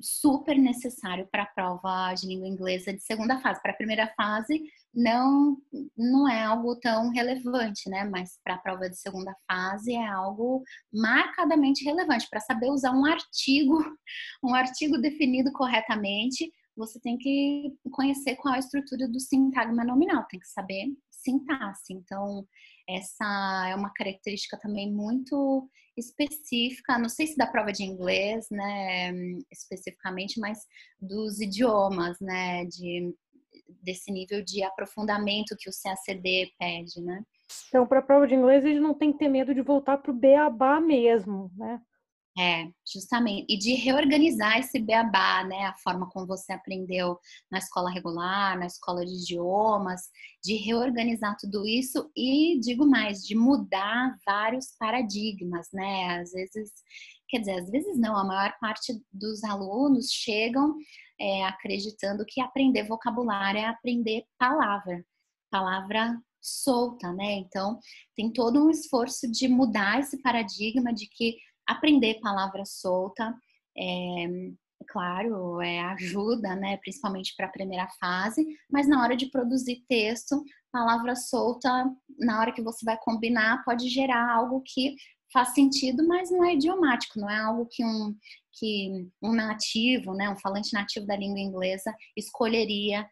[0.00, 3.62] super necessário para a prova de língua inglesa de segunda fase.
[3.62, 4.60] Para a primeira fase,
[4.92, 5.56] não,
[5.96, 8.02] não é algo tão relevante, né?
[8.02, 12.26] Mas para a prova de segunda fase é algo marcadamente relevante.
[12.28, 13.78] Para saber usar um artigo,
[14.42, 20.26] um artigo definido corretamente, você tem que conhecer qual é a estrutura do sintagma nominal,
[20.28, 21.92] tem que saber sintaxe.
[21.92, 22.44] Então,
[22.96, 29.12] essa é uma característica também muito específica, não sei se da prova de inglês, né,
[29.50, 30.58] especificamente, mas
[31.00, 33.14] dos idiomas, né, de,
[33.82, 37.22] desse nível de aprofundamento que o CACD pede, né.
[37.68, 40.10] Então, para a prova de inglês, eles não tem que ter medo de voltar para
[40.10, 41.80] o beabá mesmo, né?
[42.38, 43.44] É, justamente.
[43.48, 45.66] E de reorganizar esse beabá, né?
[45.66, 47.18] A forma como você aprendeu
[47.50, 50.00] na escola regular, na escola de idiomas,
[50.42, 56.20] de reorganizar tudo isso e, digo mais, de mudar vários paradigmas, né?
[56.20, 56.72] Às vezes,
[57.28, 60.74] quer dizer, às vezes não, a maior parte dos alunos chegam
[61.20, 65.04] é, acreditando que aprender vocabulário é aprender palavra,
[65.50, 67.34] palavra solta, né?
[67.34, 67.78] Então,
[68.16, 71.36] tem todo um esforço de mudar esse paradigma de que
[71.72, 73.34] aprender palavra solta,
[73.76, 74.26] é,
[74.88, 80.42] claro, é, ajuda, né, principalmente para a primeira fase, mas na hora de produzir texto,
[80.70, 84.94] palavra solta, na hora que você vai combinar, pode gerar algo que
[85.32, 88.14] faz sentido, mas não é idiomático, não é algo que um,
[88.52, 93.06] que um nativo, né, um falante nativo da língua inglesa escolheria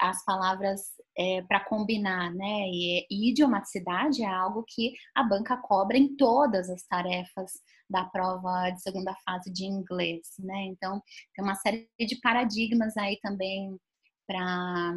[0.00, 0.80] as palavras
[1.18, 2.68] é, para combinar, né?
[2.68, 7.52] E, e, idiomaticidade é algo que a banca cobra em todas as tarefas
[7.88, 10.64] da prova de segunda fase de inglês, né?
[10.66, 11.02] Então,
[11.34, 13.78] tem uma série de paradigmas aí também
[14.26, 14.94] para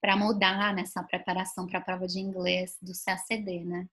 [0.00, 3.88] para mudar nessa preparação para a prova de inglês do CACD, né?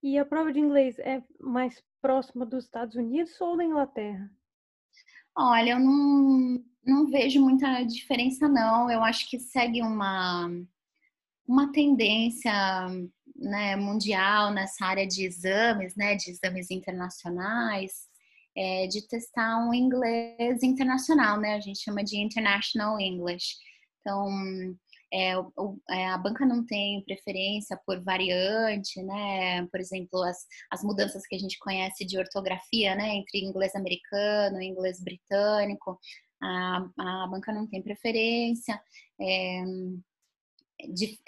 [0.00, 4.30] E a prova de inglês é mais próxima dos Estados Unidos ou da Inglaterra?
[5.36, 8.90] Olha, eu não, não vejo muita diferença, não.
[8.90, 10.48] Eu acho que segue uma,
[11.46, 12.52] uma tendência
[13.36, 17.92] né, mundial nessa área de exames, né, de exames internacionais,
[18.56, 21.54] é, de testar um inglês internacional, né?
[21.54, 23.56] A gente chama de International English.
[24.00, 24.28] Então,
[25.12, 29.66] é, o, é, a banca não tem preferência por variante, né?
[29.68, 30.38] Por exemplo, as,
[30.70, 33.16] as mudanças que a gente conhece de ortografia, né?
[33.16, 35.98] Entre inglês americano inglês britânico,
[36.42, 38.80] a, a banca não tem preferência.
[39.20, 39.64] É,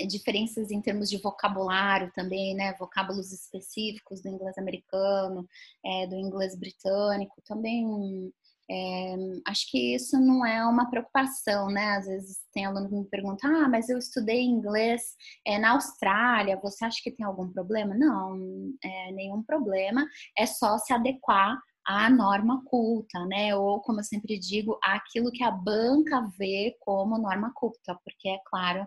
[0.06, 2.74] diferenças em termos de vocabulário também, né?
[2.78, 5.48] Vocábulos específicos do inglês americano,
[5.84, 8.32] é, do inglês britânico, também
[8.70, 9.14] é,
[9.46, 11.96] acho que isso não é uma preocupação, né?
[11.96, 15.14] Às vezes tem aluno que me pergunta, ah, mas eu estudei inglês
[15.46, 17.94] é, na Austrália, você acha que tem algum problema?
[17.94, 20.06] Não, é, nenhum problema,
[20.36, 23.54] é só se adequar à norma culta, né?
[23.56, 28.38] Ou, como eu sempre digo, aquilo que a banca vê como norma culta, porque, é
[28.46, 28.86] claro,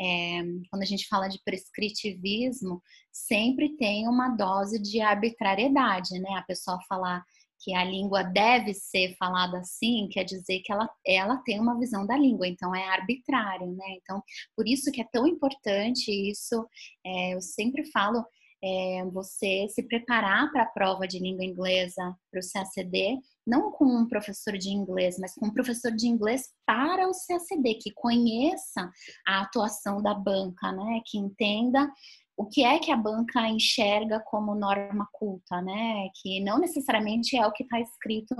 [0.00, 2.82] é, quando a gente fala de prescritivismo,
[3.12, 6.30] sempre tem uma dose de arbitrariedade, né?
[6.36, 7.22] A pessoa falar
[7.62, 12.04] que a língua deve ser falada assim, quer dizer que ela, ela tem uma visão
[12.04, 13.84] da língua, então é arbitrário, né?
[14.02, 14.22] Então,
[14.56, 16.66] por isso que é tão importante isso,
[17.04, 18.24] é, eu sempre falo,
[18.62, 23.84] é, você se preparar para a prova de língua inglesa para o CACD, não com
[23.84, 28.90] um professor de inglês, mas com um professor de inglês para o CACD, que conheça
[29.26, 31.00] a atuação da banca, né?
[31.04, 31.90] Que entenda
[32.36, 36.08] o que é que a banca enxerga como norma culta, né?
[36.22, 38.34] Que não necessariamente é o que está escrito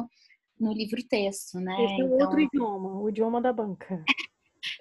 [0.59, 1.85] no livro-texto, né?
[1.85, 2.19] Esse é então...
[2.19, 4.05] outro idioma, o idioma da banca.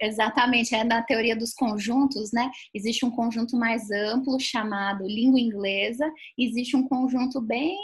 [0.02, 2.50] Exatamente, é na teoria dos conjuntos, né?
[2.74, 7.78] Existe um conjunto mais amplo chamado língua inglesa, existe um conjunto bem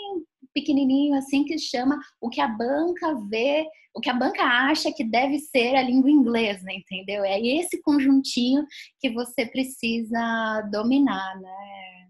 [0.53, 5.03] pequenininho assim que chama o que a banca vê, o que a banca acha que
[5.03, 7.23] deve ser a língua inglesa, entendeu?
[7.23, 8.65] É esse conjuntinho
[8.99, 12.09] que você precisa dominar, né?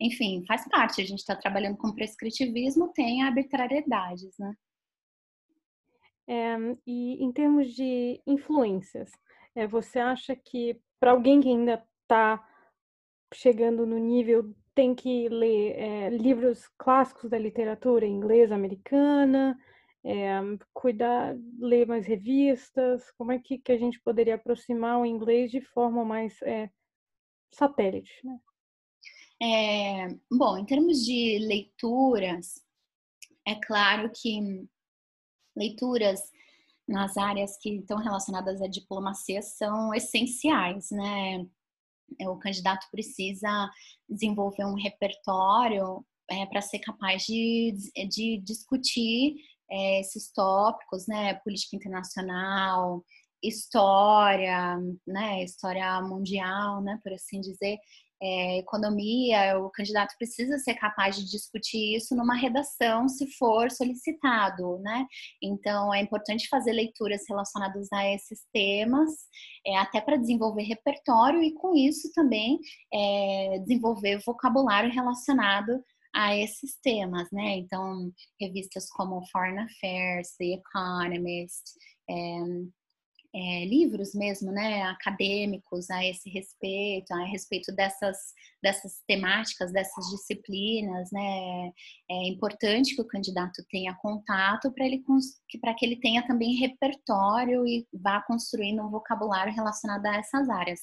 [0.00, 1.02] Enfim, faz parte.
[1.02, 4.54] A gente está trabalhando com prescritivismo, tem arbitrariedades, né?
[6.30, 6.56] É,
[6.86, 9.10] e em termos de influências,
[9.52, 12.40] é, você acha que para alguém que ainda está
[13.34, 19.58] chegando no nível tem que ler é, livros clássicos da literatura inglesa, americana,
[20.04, 20.38] é,
[20.72, 25.60] cuidar, ler mais revistas, como é que, que a gente poderia aproximar o inglês de
[25.60, 26.70] forma mais é,
[27.50, 28.24] satélite?
[28.24, 28.38] Né?
[29.42, 32.64] É, bom, em termos de leituras,
[33.44, 34.68] é claro que
[35.56, 36.20] leituras
[36.86, 41.46] nas áreas que estão relacionadas à diplomacia são essenciais, né?
[42.18, 43.70] É, o candidato precisa
[44.08, 47.74] desenvolver um repertório é, para ser capaz de,
[48.08, 49.36] de discutir
[49.70, 51.34] é, esses tópicos, né?
[51.44, 53.04] Política internacional,
[53.42, 54.76] história,
[55.06, 55.44] né?
[55.44, 56.98] História mundial, né?
[57.02, 57.78] Por assim dizer,
[58.22, 64.78] é, economia, o candidato precisa ser capaz de discutir isso numa redação, se for solicitado,
[64.80, 65.06] né?
[65.42, 69.10] Então, é importante fazer leituras relacionadas a esses temas,
[69.66, 72.58] é, até para desenvolver repertório e, com isso, também
[72.92, 75.82] é, desenvolver vocabulário relacionado
[76.14, 77.56] a esses temas, né?
[77.56, 81.62] Então, revistas como Foreign Affairs, The Economist,
[83.34, 88.16] é, livros mesmo, né, acadêmicos a esse respeito, a respeito dessas,
[88.62, 91.70] dessas temáticas, dessas disciplinas, né,
[92.10, 95.02] é importante que o candidato tenha contato para ele
[95.60, 100.80] para que ele tenha também repertório e vá construindo um vocabulário relacionado a essas áreas.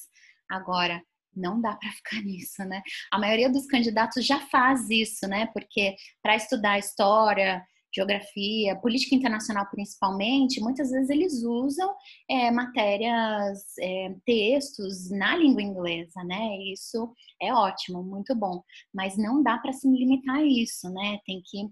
[0.50, 1.02] Agora,
[1.34, 2.82] não dá para ficar nisso, né?
[3.12, 5.46] A maioria dos candidatos já faz isso, né?
[5.52, 7.62] Porque para estudar história,
[7.98, 11.94] geografia, política internacional principalmente, muitas vezes eles usam
[12.28, 16.56] é, matérias, é, textos na língua inglesa, né?
[16.72, 18.62] Isso é ótimo, muito bom,
[18.94, 21.18] mas não dá para se limitar a isso, né?
[21.26, 21.68] Tem que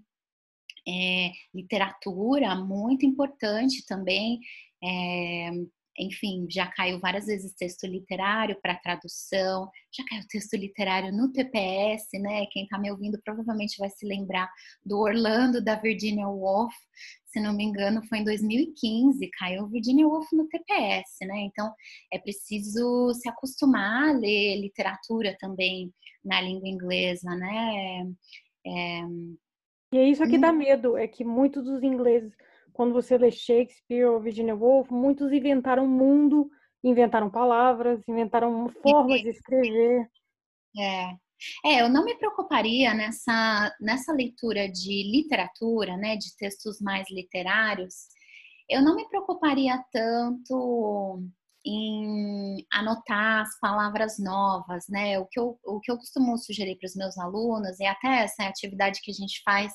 [0.87, 4.39] é, literatura muito importante também.
[4.83, 5.51] É,
[5.97, 12.07] enfim, já caiu várias vezes texto literário para tradução, já caiu texto literário no TPS,
[12.21, 12.45] né?
[12.51, 14.49] Quem está me ouvindo provavelmente vai se lembrar
[14.85, 16.73] do Orlando da Virginia Woolf,
[17.25, 21.41] se não me engano, foi em 2015, caiu Virginia Woolf no TPS, né?
[21.41, 21.73] Então
[22.13, 25.91] é preciso se acostumar a ler literatura também
[26.23, 28.05] na língua inglesa, né?
[28.65, 29.01] É...
[29.93, 30.57] E é isso que dá hum.
[30.57, 32.35] medo, é que muitos dos ingleses
[32.77, 36.47] quando você lê Shakespeare ou Virginia Woolf, muitos inventaram um mundo,
[36.83, 40.07] inventaram palavras, inventaram formas de escrever.
[40.77, 41.09] É.
[41.65, 48.07] É, eu não me preocuparia nessa, nessa leitura de literatura, né, de textos mais literários,
[48.69, 51.23] eu não me preocuparia tanto
[51.67, 55.19] em anotar as palavras novas, né?
[55.19, 58.43] O que eu, o que eu costumo sugerir para os meus alunos, e até essa
[58.43, 59.73] é atividade que a gente faz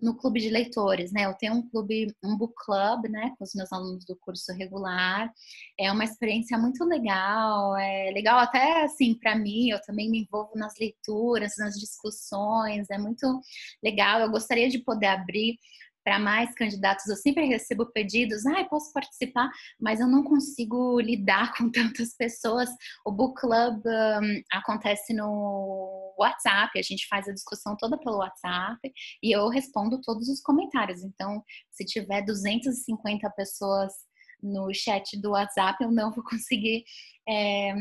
[0.00, 1.24] no clube de leitores, né?
[1.26, 5.30] Eu tenho um clube, um book club, né, com os meus alunos do curso regular.
[5.78, 10.52] É uma experiência muito legal, é legal até assim para mim, eu também me envolvo
[10.56, 13.40] nas leituras, nas discussões, é muito
[13.82, 14.20] legal.
[14.20, 15.58] Eu gostaria de poder abrir
[16.04, 17.06] para mais candidatos.
[17.06, 22.68] Eu sempre recebo pedidos, ah, posso participar, mas eu não consigo lidar com tantas pessoas.
[23.04, 28.78] O Book Club um, acontece no WhatsApp, a gente faz a discussão toda pelo WhatsApp
[29.22, 31.02] e eu respondo todos os comentários.
[31.02, 33.92] Então, se tiver 250 pessoas
[34.42, 36.84] no chat do WhatsApp, eu não vou conseguir
[37.28, 37.74] é,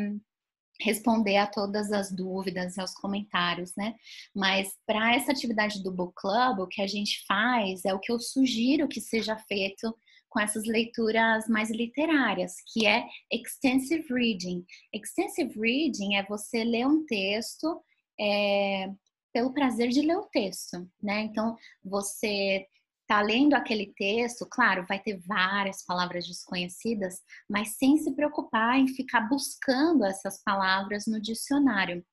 [0.81, 3.95] responder a todas as dúvidas e aos comentários, né?
[4.33, 8.11] Mas para essa atividade do book club, o que a gente faz é o que
[8.11, 9.95] eu sugiro que seja feito
[10.29, 14.63] com essas leituras mais literárias, que é extensive reading.
[14.93, 17.81] Extensive reading é você ler um texto
[18.19, 18.89] é,
[19.33, 21.21] pelo prazer de ler o texto, né?
[21.21, 22.65] Então, você
[23.09, 28.87] tá lendo aquele texto, claro, vai ter várias palavras desconhecidas, mas sem se preocupar em
[28.87, 32.05] ficar buscando essas palavras no dicionário.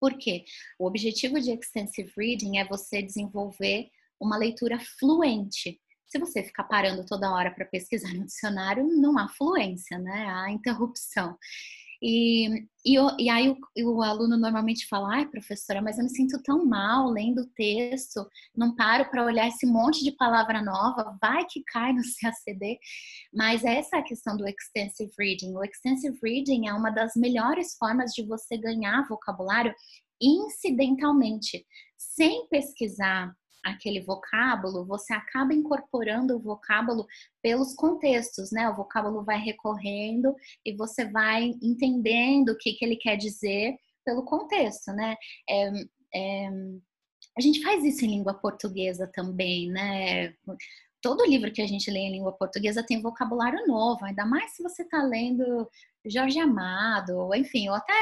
[0.00, 0.46] Por quê?
[0.78, 5.78] O objetivo de extensive reading é você desenvolver uma leitura fluente.
[6.06, 10.26] Se você ficar parando toda hora para pesquisar no dicionário, não há fluência, né?
[10.26, 11.36] Há interrupção.
[12.06, 16.38] E, e, e aí o, o, aluno normalmente fala, ai professora, mas eu me sinto
[16.42, 21.46] tão mal lendo o texto, não paro para olhar esse monte de palavra nova, vai
[21.48, 22.78] que cai no CACD.
[23.32, 25.54] Mas essa é a questão do extensive reading.
[25.54, 29.74] O extensive reading é uma das melhores formas de você ganhar vocabulário
[30.20, 31.64] incidentalmente,
[31.96, 33.34] sem pesquisar
[33.64, 37.06] aquele vocábulo, você acaba incorporando o vocábulo
[37.42, 38.68] pelos contextos, né?
[38.68, 40.34] O vocábulo vai recorrendo
[40.64, 45.16] e você vai entendendo o que, que ele quer dizer pelo contexto, né?
[45.48, 45.70] É,
[46.14, 46.48] é,
[47.36, 50.34] a gente faz isso em língua portuguesa também, né?
[51.04, 54.62] Todo livro que a gente lê em língua portuguesa tem vocabulário novo, ainda mais se
[54.62, 55.68] você está lendo
[56.06, 57.92] Jorge Amado, enfim, ou até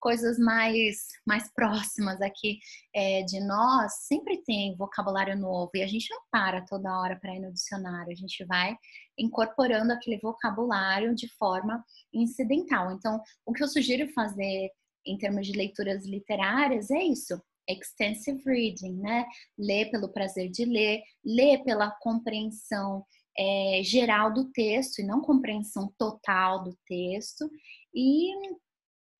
[0.00, 2.58] coisas mais, mais próximas aqui
[2.92, 7.32] é, de nós, sempre tem vocabulário novo e a gente não para toda hora para
[7.32, 8.76] ir no dicionário, a gente vai
[9.16, 12.90] incorporando aquele vocabulário de forma incidental.
[12.90, 14.68] Então, o que eu sugiro fazer
[15.06, 19.26] em termos de leituras literárias é isso, extensive reading, né?
[19.58, 23.04] Ler pelo prazer de ler, ler pela compreensão
[23.38, 27.48] é, geral do texto e não compreensão total do texto
[27.94, 28.32] e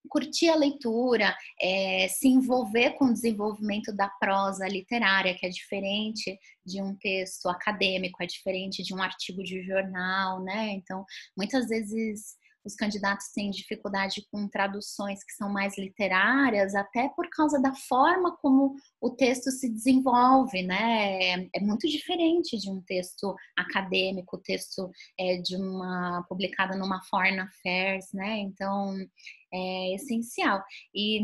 [0.08, 6.38] curtir a leitura, é, se envolver com o desenvolvimento da prosa literária, que é diferente
[6.64, 10.70] de um texto acadêmico, é diferente de um artigo de jornal, né?
[10.72, 11.04] Então,
[11.36, 17.60] muitas vezes os candidatos têm dificuldade com traduções que são mais literárias, até por causa
[17.60, 21.48] da forma como o texto se desenvolve, né?
[21.54, 28.12] É muito diferente de um texto acadêmico, texto é, de uma publicada numa Foreign Affairs,
[28.12, 28.38] né?
[28.38, 28.94] Então
[29.52, 30.62] é essencial.
[30.94, 31.20] E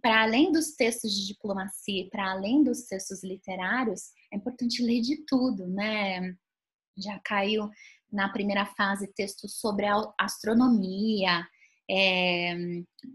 [0.00, 5.24] para além dos textos de diplomacia, para além dos textos literários, é importante ler de
[5.26, 6.34] tudo, né?
[6.96, 7.70] Já caiu
[8.12, 9.86] na primeira fase textos sobre
[10.18, 11.46] astronomia.
[11.90, 12.54] É,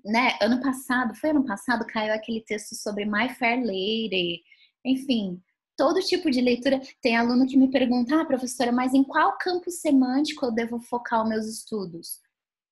[0.04, 4.42] né, ano passado, foi ano passado, caiu aquele texto sobre My Fair Lady.
[4.86, 5.42] Enfim,
[5.78, 6.82] todo tipo de leitura.
[7.02, 11.24] Tem aluno que me pergunta, ah, professora, mas em qual campo semântico eu devo focar
[11.24, 12.20] os meus estudos?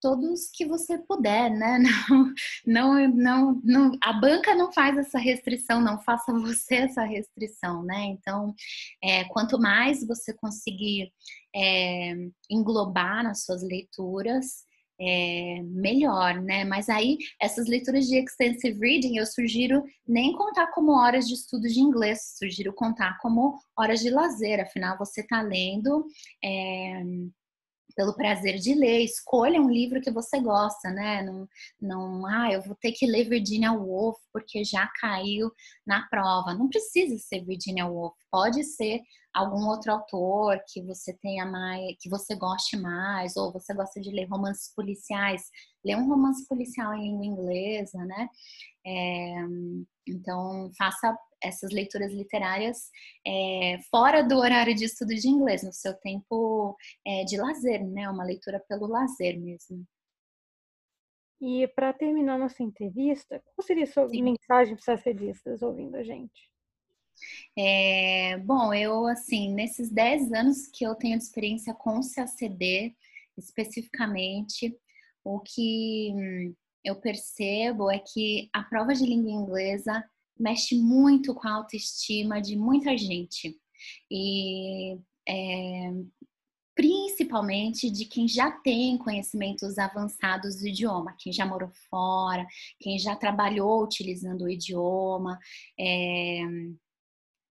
[0.05, 1.79] Todos que você puder, né?
[2.63, 7.83] Não, não, não, não, a banca não faz essa restrição, não faça você essa restrição,
[7.83, 8.05] né?
[8.05, 8.53] Então,
[9.03, 11.11] é, quanto mais você conseguir
[11.55, 12.13] é,
[12.49, 14.63] englobar nas suas leituras,
[15.01, 16.63] é, melhor, né?
[16.65, 21.67] Mas aí, essas leituras de extensive reading, eu sugiro nem contar como horas de estudo
[21.67, 26.05] de inglês, sugiro contar como horas de lazer, afinal, você está lendo.
[26.43, 27.01] É,
[27.95, 31.21] pelo prazer de ler, escolha um livro que você gosta, né?
[31.23, 31.47] Não,
[31.81, 35.51] não, ah, eu vou ter que ler Virginia Woolf porque já caiu
[35.85, 36.53] na prova.
[36.53, 39.01] Não precisa ser Virginia Woolf, pode ser
[39.33, 44.09] algum outro autor que você tenha mais, que você goste mais, ou você gosta de
[44.09, 45.43] ler romances policiais,
[45.83, 48.29] lê um romance policial em língua inglesa, né?
[48.85, 49.35] É,
[50.07, 52.89] então faça essas leituras literárias
[53.25, 56.75] é, fora do horário de estudo de inglês, no seu tempo
[57.05, 58.09] é, de lazer, né?
[58.09, 59.85] Uma leitura pelo lazer mesmo.
[61.41, 64.23] E para terminar nossa entrevista, qual seria a sua Sim.
[64.23, 66.49] mensagem para os CACDistas ouvindo a gente?
[67.57, 72.95] É, bom, eu, assim, nesses 10 anos que eu tenho de experiência com o CACD,
[73.37, 74.77] especificamente,
[75.23, 76.13] o que
[76.83, 80.03] eu percebo é que a prova de língua inglesa
[80.39, 83.57] mexe muito com a autoestima de muita gente.
[84.11, 85.91] E é,
[86.75, 92.45] principalmente de quem já tem conhecimentos avançados do idioma, quem já morou fora,
[92.79, 95.39] quem já trabalhou utilizando o idioma.
[95.79, 96.41] É,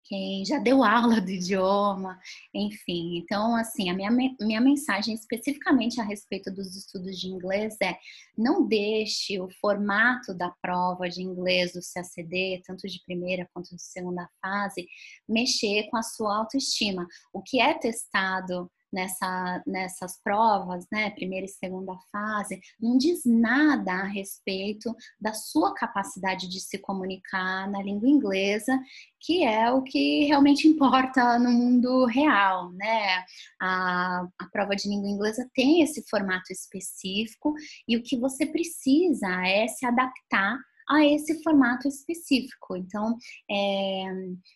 [0.04, 2.18] quem já deu aula do idioma,
[2.54, 3.18] enfim.
[3.18, 7.96] Então, assim, a minha, minha mensagem especificamente a respeito dos estudos de inglês é
[8.36, 13.82] não deixe o formato da prova de inglês do CACD, tanto de primeira quanto de
[13.82, 14.86] segunda fase,
[15.28, 17.06] mexer com a sua autoestima.
[17.32, 23.92] O que é testado nessa, nessas provas, né, primeira e segunda fase, não diz nada
[23.92, 28.78] a respeito da sua capacidade de se comunicar na língua inglesa,
[29.20, 33.24] que é o que realmente importa no mundo real, né?
[33.60, 37.54] A, a prova de língua inglesa tem esse formato específico
[37.86, 40.58] e o que você precisa é se adaptar
[40.88, 42.76] a esse formato específico.
[42.76, 43.16] Então,
[43.50, 44.04] é,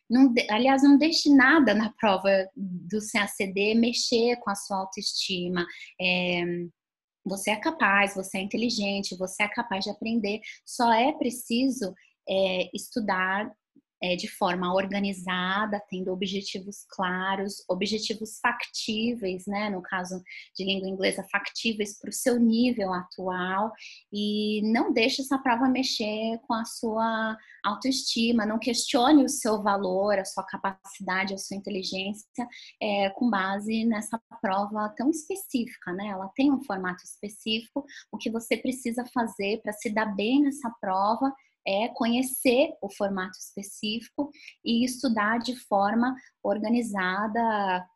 [0.09, 5.67] não, aliás, não deixe nada na prova do CACD mexer com a sua autoestima.
[6.01, 6.45] É,
[7.25, 10.41] você é capaz, você é inteligente, você é capaz de aprender.
[10.65, 11.95] Só é preciso
[12.29, 13.51] é, estudar
[14.03, 19.71] é, de forma organizada, tendo objetivos claros, objetivos factíveis, né?
[19.71, 20.23] No caso
[20.57, 23.73] de língua inglesa, factíveis para o seu nível atual,
[24.13, 30.19] e não deixe essa prova mexer com a sua autoestima, não questione o seu valor,
[30.19, 32.49] a sua capacidade, a sua inteligência
[32.81, 36.09] é, com base nessa prova tão específica, né?
[36.09, 40.71] Ela tem um formato específico, o que você precisa fazer para se dar bem nessa
[40.81, 41.33] prova
[41.67, 44.31] é conhecer o formato específico
[44.65, 47.87] e estudar de forma organizada,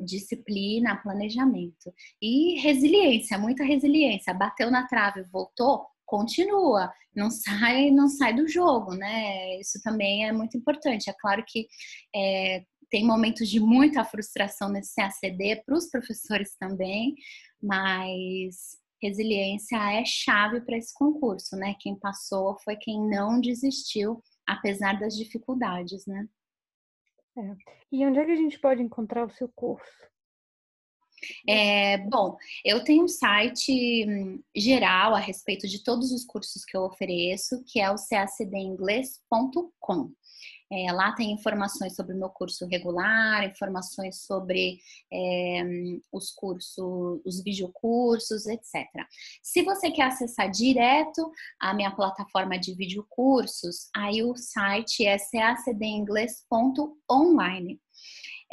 [0.00, 1.92] disciplina, planejamento.
[2.20, 4.34] E resiliência, muita resiliência.
[4.34, 9.58] Bateu na trave, voltou, continua, não sai, não sai do jogo, né?
[9.58, 11.08] Isso também é muito importante.
[11.08, 11.66] É claro que
[12.14, 17.14] é, tem momentos de muita frustração nesse CACD para os professores também,
[17.62, 21.76] mas resiliência é chave para esse concurso, né?
[21.78, 26.26] Quem passou foi quem não desistiu, apesar das dificuldades, né?
[27.36, 27.54] É.
[27.92, 29.92] E onde é que a gente pode encontrar o seu curso?
[31.48, 36.76] É, bom, eu tenho um site hum, geral a respeito de todos os cursos que
[36.76, 40.12] eu ofereço, que é o cacdinglês.com.
[40.72, 44.78] É, lá tem informações sobre o meu curso regular, informações sobre
[45.12, 45.62] é,
[46.10, 48.86] os cursos, os videocursos, etc.
[49.42, 57.78] Se você quer acessar direto a minha plataforma de videocursos, aí o site é cacdinglês.online.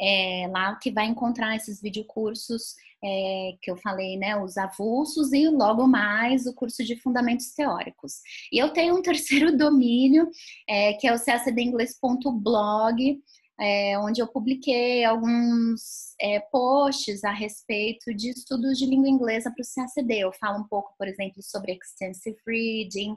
[0.02, 2.74] É lá que vai encontrar esses videocursos
[3.04, 8.14] é, que eu falei, né, os avulsos e logo mais o curso de fundamentos teóricos.
[8.52, 10.28] E eu tenho um terceiro domínio,
[10.68, 13.20] é, que é o cacdinglês.blog,
[13.60, 19.62] é, onde eu publiquei alguns é, posts a respeito de estudos de língua inglesa para
[19.62, 20.20] o CACD.
[20.20, 23.16] Eu falo um pouco, por exemplo, sobre extensive reading,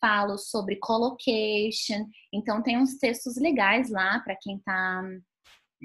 [0.00, 5.02] falo sobre collocation, então tem uns textos legais lá para quem está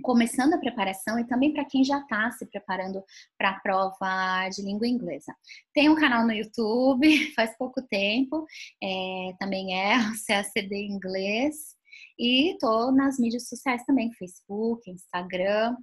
[0.01, 3.03] começando a preparação e também para quem já está se preparando
[3.37, 5.33] para a prova de língua inglesa.
[5.73, 8.45] Tem um canal no YouTube, faz pouco tempo,
[8.83, 11.75] é, também é o CACD Inglês,
[12.17, 15.75] e estou nas mídias sociais também, Facebook, Instagram,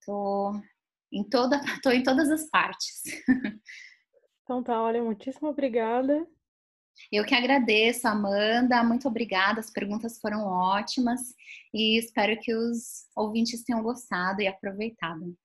[0.00, 0.52] estou
[1.12, 3.02] em, toda, tô em todas as partes.
[4.48, 6.24] Então tá, olha, muitíssimo obrigada
[7.10, 8.82] eu que agradeço, Amanda.
[8.82, 9.60] Muito obrigada.
[9.60, 11.20] As perguntas foram ótimas
[11.72, 15.36] e espero que os ouvintes tenham gostado e aproveitado.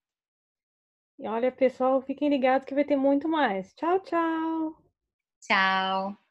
[1.19, 3.73] E olha, pessoal, fiquem ligados que vai ter muito mais.
[3.75, 4.75] Tchau, tchau.
[5.41, 6.30] Tchau.